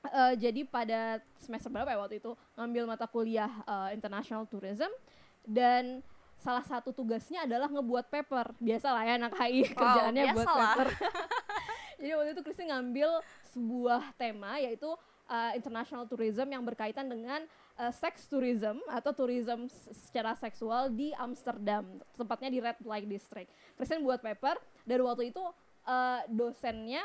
Uh, 0.00 0.32
jadi 0.38 0.64
pada 0.64 1.20
semester 1.36 1.68
berapa 1.68 1.92
ya 1.92 1.98
waktu 2.00 2.16
itu 2.22 2.32
ngambil 2.56 2.88
mata 2.88 3.04
kuliah 3.04 3.50
uh, 3.66 3.90
international 3.90 4.46
tourism. 4.46 4.88
Dan 5.42 6.00
salah 6.40 6.64
satu 6.64 6.94
tugasnya 6.94 7.44
adalah 7.44 7.68
ngebuat 7.68 8.08
paper. 8.08 8.56
Biasa 8.62 8.94
lah 8.94 9.02
ya 9.04 9.14
anak 9.20 9.34
HI 9.36 9.60
wow, 9.66 9.76
kerjaannya 9.76 10.24
buat 10.32 10.48
paper. 10.48 10.88
Jadi 12.00 12.12
waktu 12.16 12.30
itu 12.32 12.42
Kristen 12.46 12.70
ngambil 12.72 13.10
sebuah 13.52 14.14
tema 14.16 14.56
yaitu 14.62 14.88
uh, 15.30 15.52
international 15.52 16.08
tourism 16.08 16.48
yang 16.50 16.64
berkaitan 16.64 17.06
dengan 17.06 17.44
uh, 17.80 17.92
sex 17.96 18.28
tourism 18.28 18.76
atau 18.92 19.16
tourism 19.16 19.64
secara 19.88 20.36
seksual 20.36 20.92
di 20.92 21.16
Amsterdam, 21.16 21.88
tempatnya 22.14 22.52
di 22.52 22.58
Red 22.60 22.78
Light 22.84 23.08
District. 23.08 23.48
Kristen 23.80 24.04
buat 24.04 24.20
paper 24.20 24.60
dan 24.84 25.00
waktu 25.00 25.32
itu 25.32 25.40
uh, 25.88 26.20
dosennya 26.28 27.00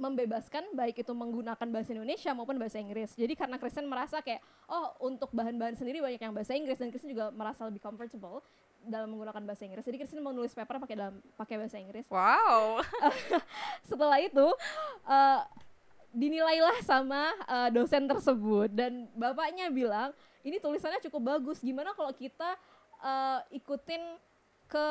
membebaskan 0.00 0.72
baik 0.72 1.04
itu 1.04 1.12
menggunakan 1.12 1.68
bahasa 1.68 1.92
Indonesia 1.92 2.32
maupun 2.32 2.56
bahasa 2.56 2.80
Inggris. 2.80 3.12
Jadi 3.12 3.36
karena 3.36 3.60
Kristen 3.60 3.84
merasa 3.84 4.24
kayak 4.24 4.40
oh 4.66 4.96
untuk 5.04 5.28
bahan-bahan 5.36 5.76
sendiri 5.76 6.00
banyak 6.00 6.20
yang 6.24 6.32
bahasa 6.32 6.56
Inggris 6.56 6.80
dan 6.80 6.88
Kristen 6.88 7.12
juga 7.12 7.28
merasa 7.28 7.68
lebih 7.68 7.84
comfortable 7.84 8.40
dalam 8.80 9.12
menggunakan 9.12 9.44
bahasa 9.44 9.68
Inggris. 9.68 9.84
Jadi 9.84 10.00
Kristen 10.00 10.24
mau 10.24 10.32
nulis 10.32 10.56
paper 10.56 10.80
pakai 10.80 10.96
dalam 10.96 11.20
pakai 11.36 11.60
bahasa 11.60 11.76
Inggris. 11.76 12.08
Wow. 12.08 12.80
Setelah 13.90 14.18
itu 14.24 14.46
uh, 15.04 15.40
dinilailah 16.10 16.82
sama 16.82 17.30
uh, 17.46 17.68
dosen 17.70 18.06
tersebut. 18.06 18.70
Dan 18.70 19.06
bapaknya 19.14 19.70
bilang 19.70 20.10
ini 20.42 20.58
tulisannya 20.58 21.00
cukup 21.06 21.38
bagus. 21.38 21.62
Gimana 21.62 21.94
kalau 21.94 22.10
kita 22.14 22.56
uh, 23.02 23.40
ikutin 23.54 24.02
ke 24.70 24.86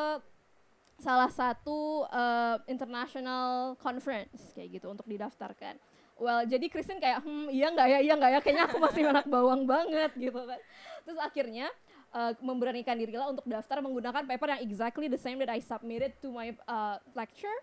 salah 0.99 1.31
satu 1.31 2.03
uh, 2.11 2.59
international 2.67 3.79
conference 3.79 4.51
kayak 4.51 4.79
gitu 4.79 4.91
untuk 4.91 5.07
didaftarkan. 5.07 5.79
Well 6.19 6.43
jadi 6.43 6.67
Kristen 6.67 6.99
kayak 6.99 7.23
hmm 7.23 7.47
iya 7.47 7.71
nggak 7.71 7.87
ya 7.87 7.99
iya 8.03 8.13
nggak 8.19 8.31
ya? 8.35 8.39
Kayaknya 8.43 8.63
aku 8.67 8.77
masih 8.83 9.03
anak 9.07 9.25
bawang 9.31 9.63
banget 9.63 10.11
gitu 10.19 10.43
kan. 10.43 10.59
Terus 11.07 11.19
akhirnya 11.23 11.71
uh, 12.11 12.35
memberanikan 12.43 12.99
diri 12.99 13.15
lah 13.15 13.31
untuk 13.31 13.47
daftar 13.47 13.79
menggunakan 13.79 14.27
paper 14.27 14.47
yang 14.57 14.61
exactly 14.67 15.07
the 15.07 15.19
same 15.19 15.39
that 15.39 15.47
I 15.47 15.63
submitted 15.63 16.19
to 16.19 16.27
my 16.35 16.51
uh, 16.67 16.99
lecture 17.15 17.55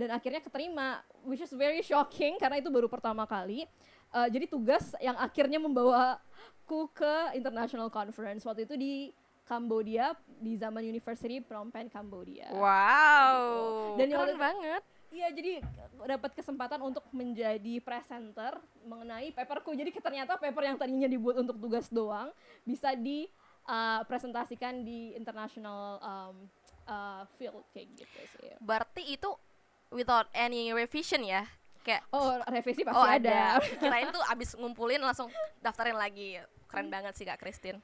dan 0.00 0.16
akhirnya 0.16 0.40
keterima 0.40 1.04
which 1.28 1.44
is 1.44 1.52
very 1.52 1.84
shocking 1.84 2.40
karena 2.40 2.56
itu 2.58 2.72
baru 2.72 2.88
pertama 2.88 3.28
kali 3.28 3.68
uh, 4.16 4.28
jadi 4.32 4.48
tugas 4.48 4.96
yang 4.98 5.14
akhirnya 5.20 5.60
membawaku 5.60 6.88
ke 6.96 7.36
international 7.36 7.92
conference 7.92 8.48
waktu 8.48 8.64
itu 8.64 8.74
di 8.80 8.94
Cambodia 9.50 10.14
di 10.38 10.54
zaman 10.54 10.86
University 10.86 11.42
Phnom 11.42 11.74
Penh 11.74 11.90
Cambodia. 11.90 12.54
Wow. 12.54 13.98
Gitu. 13.98 13.98
Dan 13.98 14.06
keren 14.14 14.38
banget. 14.38 14.82
Iya, 15.10 15.28
jadi 15.34 15.52
dapat 16.06 16.38
kesempatan 16.38 16.78
untuk 16.86 17.02
menjadi 17.10 17.82
presenter 17.82 18.62
mengenai 18.86 19.34
paperku. 19.34 19.74
Jadi 19.74 19.90
ternyata 19.98 20.38
paper 20.38 20.62
yang 20.70 20.78
tadinya 20.78 21.10
dibuat 21.10 21.42
untuk 21.42 21.58
tugas 21.58 21.90
doang 21.90 22.30
bisa 22.62 22.94
di 22.94 23.26
uh, 23.66 24.06
presentasikan 24.06 24.86
di 24.86 25.18
international 25.18 25.98
um, 25.98 26.36
uh, 26.86 27.26
field 27.34 27.66
kayak 27.74 27.90
gitu 27.98 28.20
sih. 28.38 28.54
Berarti 28.62 29.18
itu 29.18 29.34
without 29.90 30.26
any 30.32 30.70
revision 30.70 31.22
ya? 31.22 31.46
Kayak 31.80 32.04
Oh, 32.10 32.36
revisi 32.46 32.82
pasti 32.82 32.96
oh 32.96 33.06
ada. 33.06 33.16
ada. 33.56 33.64
Kirain 33.80 34.08
tuh 34.08 34.22
abis 34.22 34.52
ngumpulin 34.54 35.00
langsung 35.00 35.28
daftarin 35.58 35.94
lagi. 35.94 36.38
Keren 36.66 36.88
banget 36.88 37.14
sih 37.14 37.24
Kak 37.24 37.38
Christine. 37.38 37.80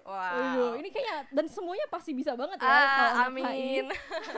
Waduh, 0.00 0.74
Wow. 0.74 0.80
ini 0.80 0.88
kayaknya 0.88 1.28
dan 1.28 1.46
semuanya 1.46 1.84
pasti 1.86 2.10
bisa 2.10 2.32
banget 2.32 2.56
ya 2.56 2.66
Ah, 2.66 3.26
HI. 3.26 3.26
amin. 3.28 3.84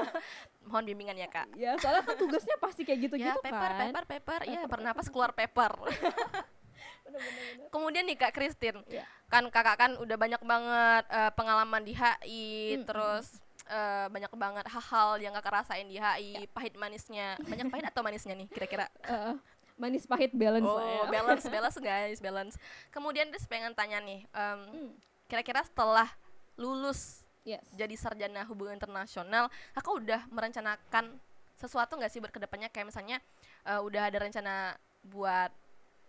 Mohon 0.69 0.85
bimbingan 0.87 1.17
ya 1.17 1.29
Kak. 1.29 1.49
Ya, 1.55 1.77
soalnya 1.77 2.03
kan 2.03 2.17
tugasnya 2.17 2.57
pasti 2.57 2.83
kayak 2.83 3.01
gitu-gitu 3.03 3.29
ya 3.29 3.37
paper, 3.39 3.53
kan. 3.71 3.79
paper, 3.89 4.05
paper. 4.09 4.41
Iya, 4.45 4.63
bernapas 4.65 5.07
keluar 5.07 5.31
paper. 5.31 5.73
Kemudian 7.73 8.05
nih 8.05 8.17
Kak 8.17 8.33
Christine, 8.33 8.81
Iya. 8.87 9.05
kan 9.29 9.45
kakak 9.49 9.77
kan 9.77 9.91
udah 9.97 10.17
banyak 10.17 10.41
banget 10.41 11.05
eh, 11.09 11.31
pengalaman 11.33 11.83
di 11.83 11.93
HI, 11.93 12.49
Mm-mm. 12.75 12.87
terus 12.89 13.42
eh, 13.67 14.07
banyak 14.09 14.33
banget 14.33 14.65
hal-hal 14.67 15.11
yang 15.19 15.33
kakak 15.35 15.63
rasain 15.63 15.87
di 15.87 15.97
HI, 15.97 16.33
Ya. 16.35 16.51
pahit 16.51 16.75
manisnya, 16.75 17.39
banyak 17.41 17.69
pahit 17.69 17.87
atau 17.87 18.03
manisnya 18.03 18.35
nih 18.35 18.49
kira-kira? 18.49 18.87
Eh, 19.03 19.35
manis 19.77 20.05
pahit 20.05 20.31
balance 20.33 20.67
lah 20.67 20.85
ya. 20.85 20.99
Oh, 20.99 21.07
balance, 21.09 21.45
balance 21.55 21.79
guys, 21.79 22.19
balance. 22.19 22.55
Kemudian 22.91 23.31
dia 23.31 23.41
pengen 23.47 23.73
tanya 23.73 23.99
nih, 23.99 24.27
em, 24.27 24.61
Hmm, 24.69 24.91
kira-kira 25.27 25.63
setelah 25.63 26.11
lulus 26.55 27.25
yes. 27.43 27.63
jadi 27.73 27.95
sarjana 27.97 28.45
hubungan 28.45 28.77
internasional, 28.77 29.49
kakak 29.73 29.95
udah 29.95 30.21
merencanakan 30.29 31.17
sesuatu 31.57 31.95
nggak 31.95 32.11
sih 32.11 32.19
berkedepannya 32.19 32.69
kayak 32.69 32.91
misalnya 32.91 33.23
eh, 33.63 33.79
udah 33.79 34.11
ada 34.11 34.19
rencana 34.19 34.75
buat 35.03 35.51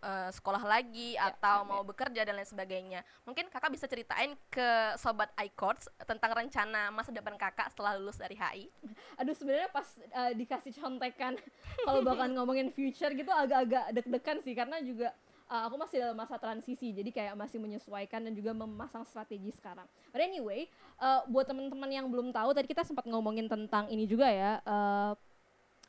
eh, 0.03 0.29
sekolah 0.35 0.63
lagi 0.67 1.15
Ya, 1.15 1.31
atau 1.31 1.63
ya, 1.63 1.69
mau 1.69 1.81
bekerja 1.87 2.21
dan 2.27 2.35
lain 2.35 2.47
sebagainya. 2.47 2.99
Mungkin 3.23 3.47
kakak 3.47 3.71
bisa 3.71 3.87
ceritain 3.87 4.35
ke 4.51 4.69
sobat 4.99 5.31
iCourts 5.39 5.87
tentang 6.03 6.35
rencana 6.35 6.91
masa 6.91 7.15
depan 7.15 7.39
kakak 7.39 7.71
setelah 7.71 7.95
lulus 7.95 8.19
dari 8.19 8.35
HI. 8.35 8.67
Aduh 9.19 9.35
sebenarnya 9.35 9.69
pas 9.71 9.87
uh, 10.11 10.31
dikasih 10.35 10.75
contekan 10.75 11.39
kalau 11.87 12.03
bahkan 12.03 12.29
ngomongin 12.35 12.69
future 12.75 13.15
gitu 13.15 13.31
agak-agak 13.31 13.95
deg-degan 13.95 14.37
sih 14.43 14.53
karena 14.53 14.83
juga 14.83 15.15
uh, 15.53 15.69
aku 15.69 15.75
masih 15.79 15.97
dalam 16.01 16.17
masa 16.17 16.35
transisi 16.41 16.91
jadi 16.91 17.09
kayak 17.13 17.33
masih 17.37 17.61
menyesuaikan 17.61 18.25
dan 18.25 18.33
juga 18.33 18.51
memasang 18.57 19.05
strategi 19.05 19.53
sekarang. 19.53 19.85
But 20.09 20.25
anyway, 20.25 20.67
uh, 20.97 21.23
buat 21.29 21.45
teman-teman 21.45 21.89
yang 21.89 22.05
belum 22.09 22.33
tahu 22.33 22.51
tadi 22.57 22.67
kita 22.69 22.83
sempat 22.83 23.05
ngomongin 23.05 23.45
tentang 23.45 23.87
ini 23.87 24.09
juga 24.09 24.27
ya. 24.29 24.59
uh, 24.65 25.13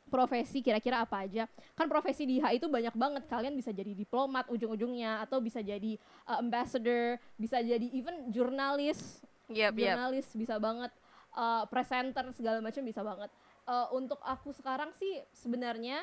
profesi 0.07 0.61
kira-kira 0.61 1.01
apa 1.01 1.25
aja. 1.25 1.49
Kan 1.73 1.89
profesi 1.89 2.23
di 2.29 2.37
HI 2.37 2.61
itu 2.61 2.69
banyak 2.69 2.93
banget. 2.93 3.23
Kalian 3.25 3.57
bisa 3.57 3.73
jadi 3.73 3.91
diplomat 3.91 4.47
ujung-ujungnya 4.53 5.25
atau 5.25 5.41
bisa 5.41 5.59
jadi 5.59 5.97
uh, 6.29 6.39
ambassador 6.39 7.17
bisa 7.35 7.59
jadi 7.61 7.87
even 7.91 8.29
jurnalis. 8.29 9.21
Yep, 9.49 9.77
yep. 9.77 9.97
jurnalis 9.97 10.27
bisa 10.37 10.55
banget. 10.61 10.91
Uh, 11.35 11.67
presenter 11.67 12.23
segala 12.31 12.63
macam 12.63 12.81
bisa 12.85 13.03
banget. 13.03 13.29
Uh, 13.65 13.91
untuk 13.97 14.21
aku 14.23 14.55
sekarang 14.55 14.93
sih 14.95 15.19
sebenarnya 15.35 15.99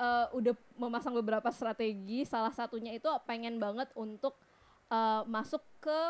uh, 0.00 0.32
udah 0.32 0.54
memasang 0.78 1.12
beberapa 1.12 1.50
strategi. 1.52 2.24
Salah 2.24 2.54
satunya 2.54 2.94
itu 2.94 3.10
pengen 3.26 3.58
banget 3.58 3.90
untuk 3.98 4.38
uh, 4.88 5.26
masuk 5.26 5.60
ke 5.82 6.00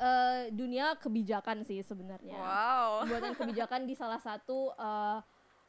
uh, 0.00 0.48
dunia 0.54 0.96
kebijakan 0.96 1.66
sih 1.66 1.84
sebenarnya. 1.84 2.38
Wow. 2.38 3.04
pembuatan 3.04 3.34
kebijakan 3.36 3.84
di 3.84 3.94
salah 3.98 4.18
satu 4.22 4.72
uh, 4.78 5.20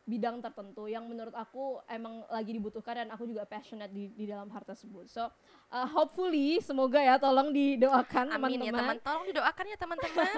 bidang 0.01 0.41
tertentu 0.41 0.89
yang 0.89 1.05
menurut 1.05 1.31
aku 1.37 1.77
emang 1.85 2.25
lagi 2.25 2.57
dibutuhkan 2.57 3.05
dan 3.05 3.09
aku 3.13 3.29
juga 3.29 3.45
passionate 3.45 3.93
di, 3.93 4.09
di 4.09 4.25
dalam 4.25 4.49
hal 4.49 4.65
tersebut. 4.65 5.05
So 5.05 5.29
uh, 5.69 5.87
hopefully 5.87 6.57
semoga 6.57 6.97
ya 6.97 7.21
tolong 7.21 7.53
didoakan 7.53 8.33
Amin 8.33 8.65
ya 8.65 8.73
teman-teman 8.73 8.97
teman, 8.97 9.05
tolong 9.05 9.25
didoakan 9.29 9.65
ya 9.69 9.77
teman-teman. 9.77 10.33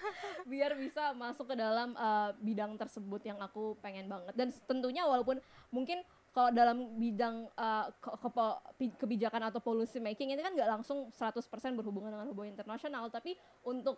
biar 0.52 0.72
bisa 0.76 1.16
masuk 1.16 1.48
ke 1.48 1.56
dalam 1.56 1.96
uh, 1.96 2.36
bidang 2.44 2.76
tersebut 2.76 3.24
yang 3.24 3.40
aku 3.40 3.74
pengen 3.80 4.04
banget. 4.04 4.36
Dan 4.36 4.52
tentunya 4.68 5.08
walaupun 5.08 5.40
mungkin 5.72 6.04
kalau 6.36 6.52
dalam 6.52 7.00
bidang 7.00 7.48
uh, 7.56 7.88
ke- 7.96 8.92
kebijakan 9.00 9.48
atau 9.48 9.64
policy 9.64 9.96
making 9.96 10.36
ini 10.36 10.44
kan 10.44 10.52
nggak 10.52 10.68
langsung 10.68 11.08
100% 11.08 11.40
berhubungan 11.72 12.12
dengan 12.12 12.28
hubungan 12.28 12.52
internasional, 12.52 13.08
tapi 13.08 13.32
untuk 13.64 13.96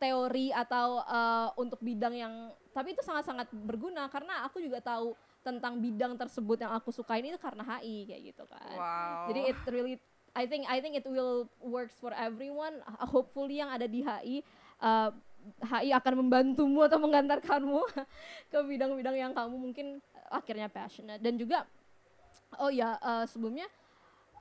teori 0.00 0.48
atau 0.50 1.04
uh, 1.04 1.52
untuk 1.60 1.76
bidang 1.84 2.16
yang 2.16 2.34
tapi 2.72 2.96
itu 2.96 3.04
sangat-sangat 3.04 3.52
berguna 3.52 4.08
karena 4.08 4.48
aku 4.48 4.64
juga 4.64 4.80
tahu 4.80 5.12
tentang 5.44 5.76
bidang 5.76 6.16
tersebut 6.16 6.56
yang 6.60 6.72
aku 6.72 6.88
sukain 6.88 7.24
itu 7.24 7.36
karena 7.36 7.60
HI 7.60 8.08
kayak 8.08 8.22
gitu 8.32 8.44
kan. 8.48 8.76
wow. 8.76 9.28
Jadi 9.28 9.40
it 9.52 9.58
really 9.68 9.96
I 10.32 10.48
think 10.48 10.64
I 10.70 10.80
think 10.80 10.96
it 10.96 11.04
will 11.04 11.52
works 11.60 12.00
for 12.00 12.16
everyone. 12.16 12.80
Hopefully 13.04 13.60
yang 13.60 13.68
ada 13.68 13.84
di 13.84 14.00
HI 14.00 14.40
uh, 14.80 15.12
HI 15.64 15.92
akan 15.96 16.26
membantumu 16.26 16.84
atau 16.84 17.00
mengantarkanmu 17.00 17.80
ke 18.52 18.58
bidang-bidang 18.60 19.16
yang 19.16 19.32
kamu 19.32 19.56
mungkin 19.56 19.86
akhirnya 20.28 20.68
passionate 20.70 21.20
dan 21.20 21.34
juga 21.36 21.66
oh 22.60 22.70
ya 22.70 23.00
uh, 23.00 23.24
sebelumnya 23.24 23.66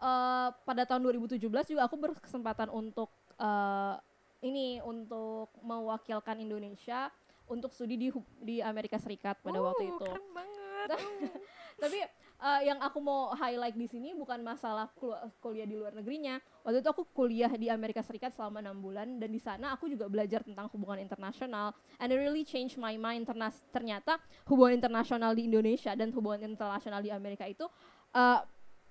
uh, 0.04 0.52
pada 0.68 0.84
tahun 0.86 1.08
2017 1.24 1.40
juga 1.48 1.82
aku 1.88 1.96
berkesempatan 1.98 2.68
untuk 2.70 3.10
uh, 3.40 3.98
ini 4.40 4.80
untuk 4.84 5.52
mewakilkan 5.60 6.40
Indonesia 6.40 7.12
untuk 7.50 7.74
studi 7.74 7.98
di 7.98 8.08
di 8.40 8.62
Amerika 8.62 9.02
Serikat 9.02 9.42
pada 9.42 9.58
waktu 9.60 9.90
Uh, 9.90 9.92
itu. 9.98 10.06
Keren 10.06 10.28
banget. 10.32 10.88
tapi 11.84 12.00
uh, 12.40 12.62
yang 12.62 12.80
aku 12.80 13.00
mau 13.02 13.34
highlight 13.34 13.74
di 13.74 13.88
sini 13.90 14.14
bukan 14.14 14.40
masalah 14.46 14.92
kul- 14.96 15.18
kuliah 15.42 15.66
di 15.66 15.76
luar 15.76 15.98
negerinya. 15.98 16.38
Waktu 16.62 16.86
itu 16.86 16.90
aku 16.94 17.04
kuliah 17.10 17.50
di 17.58 17.68
Amerika 17.74 18.06
Serikat 18.06 18.38
selama 18.38 18.62
enam 18.62 18.78
bulan 18.78 19.18
dan 19.18 19.34
di 19.34 19.42
sana 19.42 19.74
aku 19.74 19.90
juga 19.90 20.06
belajar 20.06 20.46
tentang 20.46 20.70
hubungan 20.72 21.02
internasional 21.02 21.74
and 21.98 22.14
it 22.14 22.20
really 22.22 22.46
changed 22.46 22.78
my 22.78 22.94
mind. 22.96 23.26
Ternas- 23.26 23.66
ternyata 23.74 24.22
hubungan 24.46 24.78
internasional 24.78 25.34
di 25.34 25.50
Indonesia 25.50 25.98
dan 25.98 26.14
hubungan 26.14 26.54
internasional 26.54 27.02
di 27.02 27.10
Amerika 27.10 27.50
itu 27.50 27.66
uh, 28.14 28.40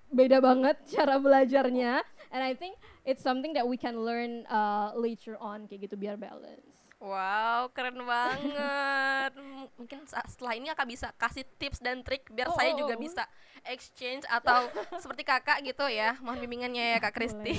beda 0.09 0.37
banget 0.41 0.75
cara 0.95 1.15
belajarnya 1.21 2.01
and 2.33 2.41
I 2.41 2.53
think 2.57 2.77
it's 3.05 3.21
something 3.21 3.53
that 3.53 3.65
we 3.65 3.77
can 3.77 4.01
learn 4.01 4.45
uh, 4.49 4.93
later 4.97 5.37
on 5.37 5.65
kayak 5.69 5.89
gitu 5.89 5.95
biar 5.95 6.17
balance 6.17 6.79
Wow, 6.99 7.71
keren 7.71 7.95
banget. 8.03 9.31
Mungkin 9.79 10.03
setelah 10.03 10.51
ini 10.59 10.67
kakak 10.67 10.87
bisa 10.91 11.07
kasih 11.15 11.47
tips 11.55 11.79
dan 11.79 12.03
trik 12.03 12.27
biar 12.27 12.51
Oh, 12.51 12.59
saya 12.59 12.75
oh, 12.75 12.83
juga 12.83 12.99
oh. 12.99 12.99
bisa 12.99 13.23
exchange 13.63 14.27
atau 14.27 14.67
seperti 15.03 15.23
kakak 15.23 15.63
gitu 15.63 15.87
ya. 15.87 16.19
Mohon 16.19 16.43
bimbingannya 16.43 16.83
ya 16.91 16.97
kak 16.99 17.15
Kristi. 17.15 17.55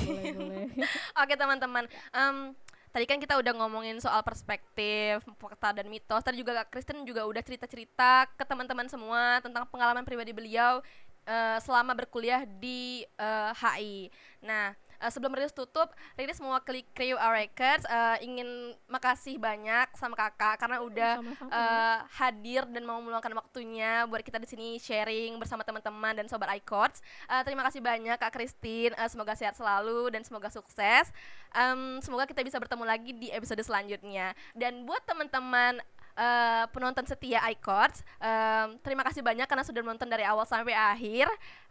Oke 1.25 1.41
teman-teman, 1.41 1.89
Em, 2.13 2.53
tadi 2.93 3.09
kan 3.09 3.17
kita 3.17 3.41
udah 3.41 3.57
ngomongin 3.65 3.97
soal 3.97 4.21
perspektif, 4.21 5.25
fakta 5.41 5.73
dan 5.73 5.89
mitos. 5.89 6.21
Tadi 6.21 6.37
juga 6.37 6.61
Kak 6.61 6.77
Kristen 6.77 7.09
juga 7.09 7.25
udah 7.25 7.41
cerita-cerita 7.41 8.29
ke 8.37 8.45
teman-teman 8.45 8.93
semua 8.93 9.41
tentang 9.41 9.65
pengalaman 9.73 10.05
pribadi 10.05 10.37
beliau 10.37 10.85
eh, 11.31 11.59
selama 11.62 11.95
berkuliah 11.95 12.43
di 12.43 13.07
eh, 13.07 13.53
HI. 13.55 14.11
Nah, 14.43 14.75
eh, 15.01 15.11
sebelum 15.11 15.33
rilis 15.33 15.55
tutup, 15.55 15.95
Riris 16.19 16.43
mewakili 16.43 16.85
Crew 16.93 17.16
Our 17.16 17.47
Records 17.47 17.87
eh, 17.87 18.27
ingin 18.27 18.75
makasih 18.90 19.38
banyak 19.38 19.95
sama 19.97 20.19
kakak 20.19 20.61
karena 20.61 20.83
udah 20.83 21.12
eh, 21.49 21.99
hadir 22.21 22.66
dan 22.69 22.83
mau 22.85 23.01
meluangkan 23.01 23.33
waktunya 23.33 24.05
buat 24.11 24.21
kita 24.21 24.43
di 24.43 24.49
sini 24.51 24.69
sharing 24.77 25.38
bersama 25.40 25.62
teman-teman 25.62 26.19
dan 26.19 26.27
sobat 26.27 26.53
iCourts. 26.61 27.01
Eh, 27.31 27.43
terima 27.47 27.62
kasih 27.64 27.81
banyak 27.81 28.19
Kak 28.21 28.35
Christine. 28.35 28.93
Eh, 28.99 29.09
semoga 29.09 29.33
sehat 29.38 29.57
selalu 29.57 30.12
dan 30.12 30.27
semoga 30.27 30.53
sukses. 30.53 31.09
Em, 31.55 32.03
semoga 32.05 32.29
kita 32.29 32.45
bisa 32.45 32.61
bertemu 32.61 32.85
lagi 32.85 33.11
di 33.16 33.33
episode 33.33 33.62
selanjutnya. 33.64 34.37
Dan 34.53 34.85
buat 34.85 35.03
teman-teman 35.09 35.81
eh, 36.16 36.64
penonton 36.70 37.05
setia 37.07 37.42
iCourts, 37.55 38.03
em, 38.23 38.79
terima 38.83 39.03
kasih 39.07 39.23
banyak 39.23 39.46
karena 39.46 39.64
sudah 39.66 39.83
menonton 39.83 40.09
dari 40.09 40.25
awal 40.27 40.46
sampai 40.46 40.75
akhir. 40.75 41.27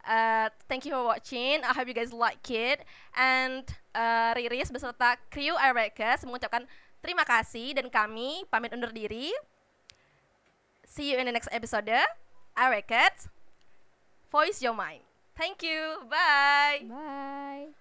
Eh, 0.06 0.48
thank 0.68 0.88
you 0.88 0.94
for 0.96 1.04
watching. 1.04 1.64
I 1.64 1.72
hope 1.76 1.88
you 1.88 1.98
guys 1.98 2.12
like 2.12 2.46
it. 2.52 2.84
And 3.16 3.64
eh, 3.96 4.32
Riris 4.36 4.72
beserta 4.72 5.20
kru 5.28 5.56
iRecords 5.56 6.24
mengucapkan 6.24 6.64
terima 7.00 7.24
kasih 7.24 7.76
dan 7.76 7.88
kami 7.88 8.44
pamit 8.48 8.72
undur 8.76 8.92
diri. 8.92 9.32
See 10.90 11.14
you 11.14 11.22
in 11.22 11.30
the 11.30 11.36
next 11.36 11.52
episode. 11.54 11.92
iRecords, 12.60 13.30
voice 14.32 14.62
your 14.62 14.74
mind. 14.74 15.02
Thank 15.36 15.64
you. 15.64 16.04
Bye. 16.10 16.84
bye 16.84 17.79